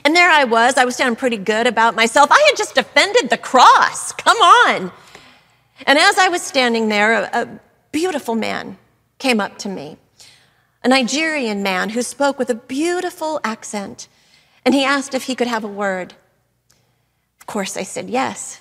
And 0.05 0.15
there 0.15 0.31
I 0.31 0.45
was. 0.45 0.77
I 0.77 0.85
was 0.85 0.97
feeling 0.97 1.17
pretty 1.17 1.39
good 1.39 1.67
about 1.67 1.97
myself. 1.97 2.31
I 2.31 2.41
had 2.47 2.57
just 2.57 2.77
defended 2.77 3.31
the 3.31 3.37
cross. 3.37 4.13
Come 4.13 4.37
on. 4.37 4.93
And 5.89 5.99
as 5.99 6.19
I 6.19 6.29
was 6.29 6.41
standing 6.41 6.89
there, 6.89 7.25
a, 7.25 7.31
a 7.33 7.61
beautiful 7.91 8.37
man 8.37 8.79
came 9.19 9.41
up 9.41 9.59
to 9.59 9.69
me 9.69 9.99
a 10.85 10.89
Nigerian 10.89 11.63
man 11.63 11.91
who 11.91 12.03
spoke 12.03 12.39
with 12.39 12.51
a 12.51 12.55
beautiful 12.55 13.41
accent, 13.45 14.09
and 14.65 14.75
he 14.75 14.85
asked 14.85 15.15
if 15.15 15.25
he 15.25 15.35
could 15.35 15.47
have 15.47 15.65
a 15.65 15.69
word. 15.69 16.15
Of 17.41 17.47
course, 17.47 17.77
I 17.77 17.83
said 17.83 18.11
yes. 18.11 18.61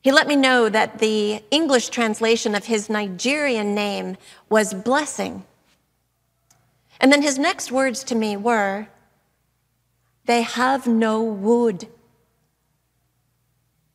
He 0.00 0.12
let 0.12 0.26
me 0.26 0.36
know 0.36 0.68
that 0.68 1.00
the 1.00 1.42
English 1.50 1.88
translation 1.88 2.54
of 2.54 2.66
his 2.66 2.88
Nigerian 2.88 3.74
name 3.74 4.16
was 4.48 4.72
blessing. 4.72 5.44
And 7.00 7.12
then 7.12 7.22
his 7.22 7.38
next 7.38 7.70
words 7.70 8.02
to 8.04 8.14
me 8.14 8.36
were, 8.36 8.88
They 10.24 10.42
have 10.42 10.86
no 10.86 11.22
wood. 11.22 11.88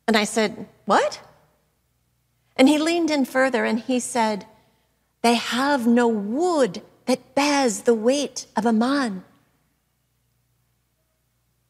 And 0.06 0.16
I 0.16 0.24
said, 0.24 0.66
What? 0.84 1.20
And 2.56 2.68
he 2.68 2.78
leaned 2.78 3.10
in 3.10 3.24
further 3.24 3.64
and 3.64 3.80
he 3.80 3.98
said, 3.98 4.46
They 5.22 5.34
have 5.34 5.86
no 5.86 6.06
wood 6.06 6.82
that 7.06 7.34
bears 7.34 7.82
the 7.82 7.94
weight 7.94 8.46
of 8.56 8.66
a 8.66 8.72
man. 8.72 9.24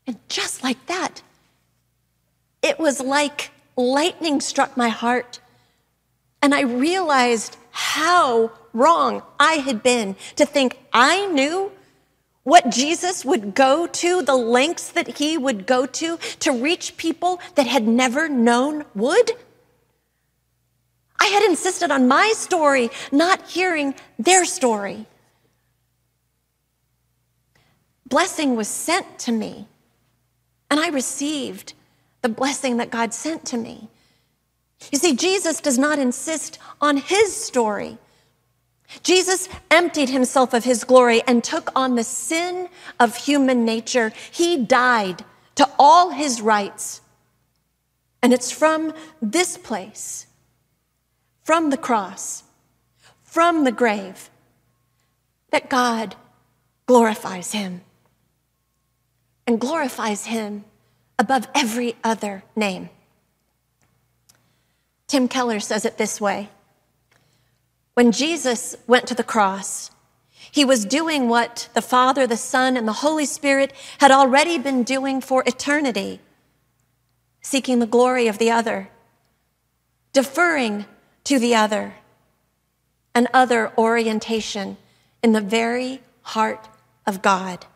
And 0.06 0.18
just 0.28 0.62
like 0.62 0.84
that, 0.86 1.22
it 2.62 2.78
was 2.78 3.00
like 3.00 3.50
lightning 3.76 4.40
struck 4.40 4.76
my 4.76 4.88
heart. 4.88 5.40
And 6.42 6.54
I 6.54 6.62
realized 6.62 7.56
how 7.70 8.52
wrong 8.72 9.22
I 9.40 9.54
had 9.54 9.82
been 9.82 10.16
to 10.36 10.44
think 10.44 10.78
I 10.92 11.26
knew 11.26 11.72
what 12.42 12.68
Jesus 12.68 13.24
would 13.24 13.54
go 13.54 13.86
to, 13.86 14.22
the 14.22 14.36
lengths 14.36 14.90
that 14.90 15.16
he 15.16 15.38
wood 15.38 15.66
go 15.66 15.86
to 15.86 16.18
to 16.40 16.52
reach 16.52 16.96
people 16.98 17.40
that 17.54 17.66
had 17.66 17.88
never 17.88 18.28
known 18.28 18.84
would? 18.94 19.32
I 21.18 21.26
had 21.26 21.42
insisted 21.44 21.90
on 21.90 22.06
my 22.06 22.34
story, 22.36 22.90
not 23.10 23.48
hearing 23.48 23.94
their 24.18 24.44
story. 24.44 25.06
Blessing 28.14 28.54
was 28.54 28.68
sent 28.68 29.18
to 29.18 29.32
me, 29.32 29.66
and 30.70 30.78
I 30.78 30.90
received 30.90 31.74
the 32.22 32.28
blessing 32.28 32.76
that 32.76 32.92
God 32.92 33.12
sent 33.12 33.44
to 33.46 33.56
me. 33.56 33.88
You 34.92 34.98
see, 34.98 35.16
Jesus 35.16 35.60
does 35.60 35.78
not 35.78 35.98
insist 35.98 36.60
on 36.80 36.98
his 36.98 37.34
story. 37.34 37.98
Jesus 39.02 39.48
emptied 39.68 40.10
himself 40.10 40.54
of 40.54 40.62
his 40.62 40.84
glory 40.84 41.22
and 41.26 41.42
took 41.42 41.72
on 41.74 41.96
the 41.96 42.04
sin 42.04 42.68
of 43.00 43.16
human 43.16 43.64
nature. 43.64 44.12
He 44.30 44.58
died 44.64 45.24
to 45.56 45.68
all 45.76 46.10
his 46.10 46.40
rights. 46.40 47.00
And 48.22 48.32
it's 48.32 48.52
from 48.52 48.94
this 49.20 49.58
place, 49.58 50.28
from 51.42 51.70
the 51.70 51.76
cross, 51.76 52.44
from 53.24 53.64
the 53.64 53.72
grave, 53.72 54.30
that 55.50 55.68
God 55.68 56.14
glorifies 56.86 57.50
him 57.50 57.80
and 59.46 59.60
glorifies 59.60 60.26
him 60.26 60.64
above 61.18 61.48
every 61.54 61.96
other 62.02 62.42
name. 62.56 62.90
Tim 65.06 65.28
Keller 65.28 65.60
says 65.60 65.84
it 65.84 65.98
this 65.98 66.20
way 66.20 66.48
When 67.94 68.12
Jesus 68.12 68.76
went 68.86 69.06
to 69.08 69.14
the 69.14 69.22
cross, 69.22 69.90
he 70.50 70.64
was 70.64 70.84
doing 70.84 71.28
what 71.28 71.68
the 71.74 71.82
Father, 71.82 72.26
the 72.26 72.36
Son, 72.36 72.76
and 72.76 72.86
the 72.86 72.92
Holy 73.04 73.26
Spirit 73.26 73.72
had 73.98 74.10
already 74.10 74.58
been 74.58 74.82
doing 74.82 75.20
for 75.20 75.42
eternity 75.46 76.20
seeking 77.44 77.78
the 77.78 77.86
glory 77.86 78.26
of 78.26 78.38
the 78.38 78.50
other, 78.50 78.88
deferring 80.12 80.86
to 81.22 81.38
the 81.38 81.54
other, 81.54 81.94
an 83.14 83.28
other 83.34 83.70
orientation 83.76 84.76
in 85.22 85.32
the 85.32 85.40
very 85.40 86.00
heart 86.22 86.68
of 87.06 87.20
God. 87.22 87.66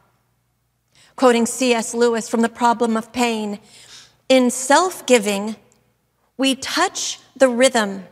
Quoting 1.19 1.47
C.S. 1.47 1.95
Lewis 1.95 2.29
from 2.29 2.43
The 2.43 2.49
Problem 2.49 2.97
of 2.97 3.13
Pain, 3.13 3.59
in 4.29 4.53
self 4.53 5.05
giving, 5.05 5.57
we 6.37 6.55
touch 6.55 7.19
the 7.35 7.49
rhythm 7.49 8.05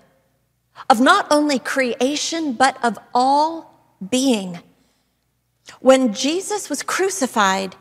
of 0.90 1.00
not 1.00 1.28
only 1.30 1.60
creation, 1.60 2.54
but 2.54 2.84
of 2.84 2.98
all 3.14 3.78
being. 4.10 4.58
When 5.78 6.14
Jesus 6.14 6.68
was 6.68 6.82
crucified, 6.82 7.76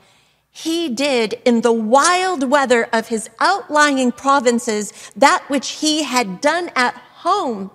he 0.51 0.89
did 0.89 1.41
in 1.43 1.61
the 1.61 1.73
wild 1.73 2.51
weather 2.51 2.87
of 2.93 3.07
his 3.07 3.27
outlying 3.39 4.11
provinces 4.11 4.93
that 5.15 5.43
which 5.47 5.69
he 5.81 6.03
had 6.03 6.39
done 6.39 6.69
at 6.75 6.93
home 6.93 7.71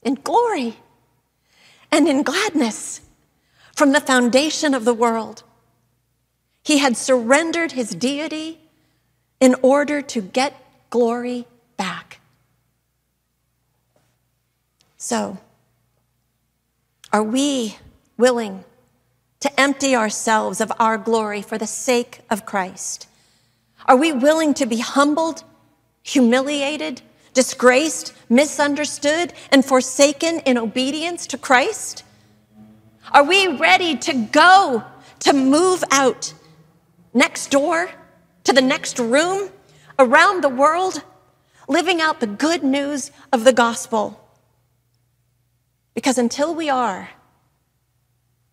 in 0.00 0.14
glory 0.14 0.76
and 1.90 2.06
in 2.06 2.22
gladness 2.22 3.00
from 3.74 3.90
the 3.90 4.00
foundation 4.00 4.74
of 4.74 4.84
the 4.84 4.94
world. 4.94 5.42
He 6.70 6.78
had 6.78 6.96
surrendered 6.96 7.72
his 7.72 7.90
deity 7.90 8.60
in 9.40 9.56
order 9.60 10.00
to 10.02 10.20
get 10.20 10.54
glory 10.88 11.44
back. 11.76 12.20
So, 14.96 15.38
are 17.12 17.24
we 17.24 17.76
willing 18.16 18.62
to 19.40 19.60
empty 19.60 19.96
ourselves 19.96 20.60
of 20.60 20.70
our 20.78 20.96
glory 20.96 21.42
for 21.42 21.58
the 21.58 21.66
sake 21.66 22.20
of 22.30 22.46
Christ? 22.46 23.08
Are 23.86 23.96
we 23.96 24.12
willing 24.12 24.54
to 24.54 24.64
be 24.64 24.78
humbled, 24.78 25.42
humiliated, 26.04 27.02
disgraced, 27.34 28.12
misunderstood, 28.28 29.32
and 29.50 29.64
forsaken 29.64 30.38
in 30.46 30.56
obedience 30.56 31.26
to 31.26 31.36
Christ? 31.36 32.04
Are 33.10 33.24
we 33.24 33.56
ready 33.56 33.96
to 33.96 34.14
go, 34.14 34.84
to 35.18 35.32
move 35.32 35.82
out 35.90 36.32
next 37.12 37.50
door, 37.50 37.90
to 38.44 38.52
the 38.52 38.62
next 38.62 38.98
room, 38.98 39.50
around 39.98 40.42
the 40.42 40.48
world, 40.48 41.02
living 41.68 42.00
out 42.00 42.20
the 42.20 42.26
good 42.26 42.62
news 42.62 43.10
of 43.32 43.44
the 43.44 43.52
gospel? 43.52 44.20
Because 45.94 46.18
until 46.18 46.54
we 46.54 46.70
are, 46.70 47.10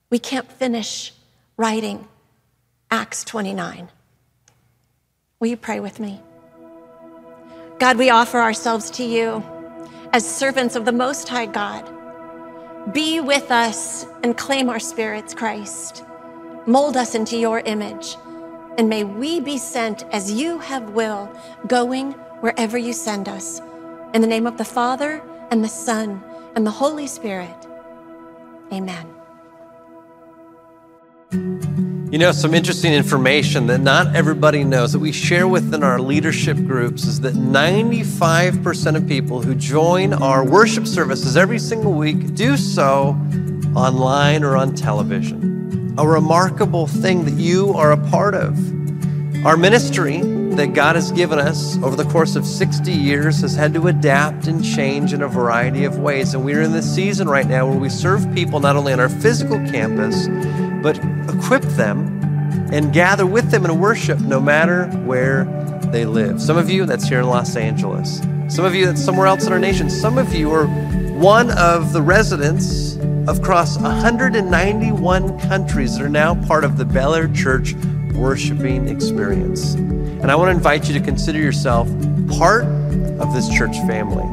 we 0.09 0.19
can't 0.19 0.51
finish 0.51 1.13
writing 1.57 2.07
Acts 2.89 3.23
29. 3.23 3.89
Will 5.39 5.47
you 5.47 5.57
pray 5.57 5.79
with 5.79 5.99
me? 5.99 6.21
God, 7.79 7.97
we 7.97 8.09
offer 8.09 8.39
ourselves 8.39 8.89
to 8.91 9.03
you 9.03 9.43
as 10.13 10.27
servants 10.27 10.75
of 10.75 10.85
the 10.85 10.91
Most 10.91 11.29
High 11.29 11.45
God. 11.45 11.87
Be 12.93 13.19
with 13.19 13.51
us 13.51 14.05
and 14.23 14.37
claim 14.37 14.69
our 14.69 14.79
spirits, 14.79 15.33
Christ. 15.33 16.03
Mold 16.65 16.97
us 16.97 17.13
into 17.13 17.37
your 17.37 17.59
image, 17.59 18.15
and 18.77 18.87
may 18.89 19.03
we 19.03 19.39
be 19.39 19.57
sent 19.57 20.03
as 20.11 20.31
you 20.31 20.59
have 20.59 20.91
will, 20.91 21.29
going 21.67 22.11
wherever 22.41 22.77
you 22.77 22.93
send 22.93 23.27
us. 23.27 23.59
In 24.13 24.21
the 24.21 24.27
name 24.27 24.47
of 24.47 24.57
the 24.57 24.65
Father, 24.65 25.21
and 25.51 25.63
the 25.63 25.69
Son, 25.69 26.21
and 26.55 26.65
the 26.65 26.71
Holy 26.71 27.07
Spirit. 27.07 27.55
Amen. 28.71 29.07
You 32.09 32.17
know, 32.17 32.31
some 32.31 32.53
interesting 32.53 32.93
information 32.93 33.67
that 33.67 33.79
not 33.79 34.15
everybody 34.15 34.63
knows 34.63 34.93
that 34.93 34.99
we 34.99 35.11
share 35.11 35.47
within 35.47 35.83
our 35.83 35.99
leadership 35.99 36.55
groups 36.57 37.03
is 37.03 37.19
that 37.21 37.33
95% 37.33 38.95
of 38.95 39.07
people 39.07 39.41
who 39.41 39.53
join 39.53 40.13
our 40.13 40.45
worship 40.45 40.87
services 40.87 41.35
every 41.35 41.59
single 41.59 41.93
week 41.93 42.33
do 42.33 42.55
so 42.55 43.09
online 43.75 44.43
or 44.43 44.55
on 44.55 44.73
television. 44.73 45.56
A 45.97 46.07
remarkable 46.07 46.87
thing 46.87 47.25
that 47.25 47.33
you 47.33 47.73
are 47.73 47.91
a 47.91 48.09
part 48.09 48.35
of. 48.35 48.55
Our 49.45 49.57
ministry 49.57 50.21
that 50.57 50.73
God 50.73 50.95
has 50.95 51.11
given 51.11 51.39
us 51.39 51.77
over 51.83 51.95
the 51.95 52.03
course 52.05 52.35
of 52.35 52.45
60 52.45 52.91
years 52.91 53.41
has 53.41 53.55
had 53.55 53.73
to 53.75 53.87
adapt 53.87 54.47
and 54.47 54.63
change 54.63 55.13
in 55.13 55.21
a 55.21 55.27
variety 55.27 55.85
of 55.85 55.99
ways. 55.99 56.33
And 56.33 56.43
we're 56.43 56.61
in 56.61 56.71
this 56.71 56.93
season 56.93 57.29
right 57.29 57.47
now 57.47 57.67
where 57.67 57.77
we 57.77 57.89
serve 57.89 58.31
people 58.33 58.59
not 58.59 58.75
only 58.75 58.93
on 58.93 58.99
our 58.99 59.09
physical 59.09 59.57
campus, 59.69 60.27
but 60.83 60.97
equip 61.33 61.61
them 61.61 62.17
and 62.71 62.91
gather 62.93 63.25
with 63.25 63.49
them 63.51 63.65
in 63.65 63.79
worship 63.79 64.19
no 64.19 64.39
matter 64.39 64.87
where 65.05 65.45
they 65.91 66.05
live. 66.05 66.41
Some 66.41 66.57
of 66.57 66.69
you, 66.69 66.85
that's 66.85 67.07
here 67.07 67.19
in 67.19 67.27
Los 67.27 67.55
Angeles. 67.55 68.19
Some 68.49 68.65
of 68.65 68.75
you, 68.75 68.85
that's 68.85 69.03
somewhere 69.03 69.27
else 69.27 69.45
in 69.45 69.53
our 69.53 69.59
nation. 69.59 69.89
Some 69.89 70.17
of 70.17 70.33
you 70.33 70.51
are 70.51 70.67
one 71.17 71.51
of 71.51 71.93
the 71.93 72.01
residents 72.01 72.97
across 73.27 73.77
191 73.77 75.39
countries 75.41 75.97
that 75.97 76.03
are 76.03 76.09
now 76.09 76.33
part 76.45 76.63
of 76.63 76.77
the 76.77 76.85
Bel 76.85 77.13
Air 77.13 77.27
Church 77.27 77.73
worshiping 78.13 78.87
experience. 78.87 79.73
And 79.73 80.31
I 80.31 80.35
want 80.35 80.49
to 80.49 80.55
invite 80.55 80.87
you 80.87 80.93
to 80.97 81.03
consider 81.03 81.37
yourself 81.37 81.87
part 82.37 82.63
of 83.19 83.33
this 83.33 83.49
church 83.49 83.75
family. 83.85 84.25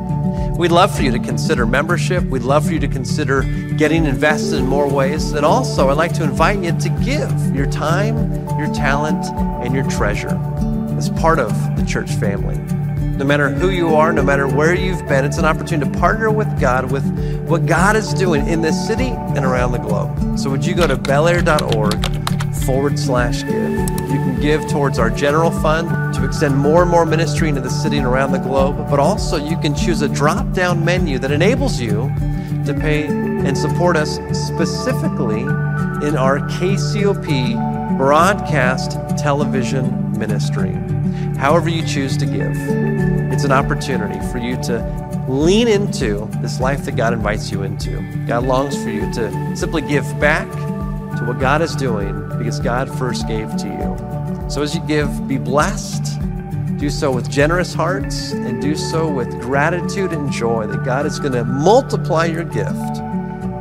We'd 0.56 0.70
love 0.70 0.96
for 0.96 1.02
you 1.02 1.10
to 1.10 1.18
consider 1.18 1.66
membership. 1.66 2.22
We'd 2.24 2.42
love 2.42 2.66
for 2.66 2.72
you 2.72 2.78
to 2.78 2.88
consider 2.88 3.42
getting 3.76 4.04
invested 4.04 4.60
in 4.60 4.66
more 4.66 4.88
ways. 4.88 5.32
And 5.32 5.44
also, 5.44 5.88
I'd 5.88 5.96
like 5.96 6.12
to 6.14 6.22
invite 6.22 6.60
you 6.60 6.70
to 6.78 6.88
give 7.04 7.54
your 7.54 7.66
time, 7.66 8.16
your 8.58 8.72
talent, 8.72 9.24
and 9.64 9.74
your 9.74 9.88
treasure 9.90 10.40
as 10.96 11.10
part 11.10 11.40
of 11.40 11.50
the 11.76 11.84
church 11.84 12.12
family. 12.12 12.54
No 13.16 13.24
matter 13.24 13.48
who 13.48 13.70
you 13.70 13.94
are, 13.94 14.12
no 14.12 14.24
matter 14.24 14.48
where 14.48 14.74
you've 14.74 15.06
been, 15.06 15.24
it's 15.24 15.38
an 15.38 15.44
opportunity 15.44 15.88
to 15.88 15.98
partner 15.98 16.32
with 16.32 16.60
God 16.60 16.90
with 16.90 17.04
what 17.46 17.64
God 17.64 17.94
is 17.94 18.12
doing 18.12 18.48
in 18.48 18.60
this 18.60 18.86
city 18.88 19.08
and 19.08 19.44
around 19.44 19.70
the 19.70 19.78
globe. 19.78 20.36
So, 20.36 20.50
would 20.50 20.66
you 20.66 20.74
go 20.74 20.88
to 20.88 20.96
belair.org 20.96 22.54
forward 22.66 22.98
slash 22.98 23.44
give? 23.44 23.52
You 23.52 24.18
can 24.18 24.40
give 24.40 24.66
towards 24.68 24.98
our 24.98 25.10
general 25.10 25.52
fund 25.52 26.14
to 26.14 26.24
extend 26.24 26.56
more 26.56 26.82
and 26.82 26.90
more 26.90 27.06
ministry 27.06 27.48
into 27.48 27.60
the 27.60 27.70
city 27.70 27.98
and 27.98 28.06
around 28.06 28.32
the 28.32 28.38
globe, 28.38 28.90
but 28.90 28.98
also 28.98 29.36
you 29.36 29.56
can 29.58 29.76
choose 29.76 30.02
a 30.02 30.08
drop 30.08 30.52
down 30.52 30.84
menu 30.84 31.20
that 31.20 31.30
enables 31.30 31.80
you 31.80 32.12
to 32.66 32.74
pay 32.74 33.06
and 33.06 33.56
support 33.56 33.96
us 33.96 34.16
specifically 34.32 35.42
in 35.42 36.16
our 36.16 36.40
KCOP 36.40 37.96
broadcast 37.96 38.98
television 39.16 40.18
ministry. 40.18 40.72
However, 41.38 41.68
you 41.68 41.86
choose 41.86 42.16
to 42.16 42.26
give, 42.26 42.56
it's 43.34 43.42
an 43.42 43.50
opportunity 43.50 44.24
for 44.30 44.38
you 44.38 44.54
to 44.62 45.26
lean 45.28 45.66
into 45.66 46.28
this 46.40 46.60
life 46.60 46.84
that 46.84 46.94
God 46.94 47.12
invites 47.12 47.50
you 47.50 47.64
into. 47.64 48.00
God 48.28 48.44
longs 48.44 48.80
for 48.80 48.90
you 48.90 49.12
to 49.14 49.56
simply 49.56 49.82
give 49.82 50.04
back 50.20 50.48
to 51.18 51.24
what 51.26 51.40
God 51.40 51.60
is 51.60 51.74
doing 51.74 52.28
because 52.38 52.60
God 52.60 52.88
first 52.96 53.26
gave 53.26 53.48
to 53.56 53.66
you. 53.66 54.48
So 54.48 54.62
as 54.62 54.72
you 54.76 54.86
give, 54.86 55.26
be 55.26 55.36
blessed. 55.36 56.20
Do 56.78 56.88
so 56.90 57.10
with 57.10 57.28
generous 57.28 57.74
hearts 57.74 58.30
and 58.30 58.62
do 58.62 58.76
so 58.76 59.12
with 59.12 59.28
gratitude 59.40 60.12
and 60.12 60.30
joy 60.30 60.68
that 60.68 60.84
God 60.84 61.04
is 61.04 61.18
going 61.18 61.32
to 61.32 61.44
multiply 61.44 62.26
your 62.26 62.44
gift 62.44 62.70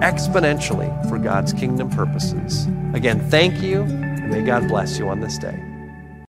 exponentially 0.03 1.09
for 1.09 1.17
God's 1.17 1.51
kingdom 1.51 1.89
purposes. 1.89 2.67
Again, 2.93 3.27
thank 3.31 3.59
you, 3.59 3.81
and 3.81 4.29
may 4.29 4.43
God 4.43 4.67
bless 4.67 4.99
you 4.99 5.09
on 5.09 5.19
this 5.19 5.39
day. 5.39 5.72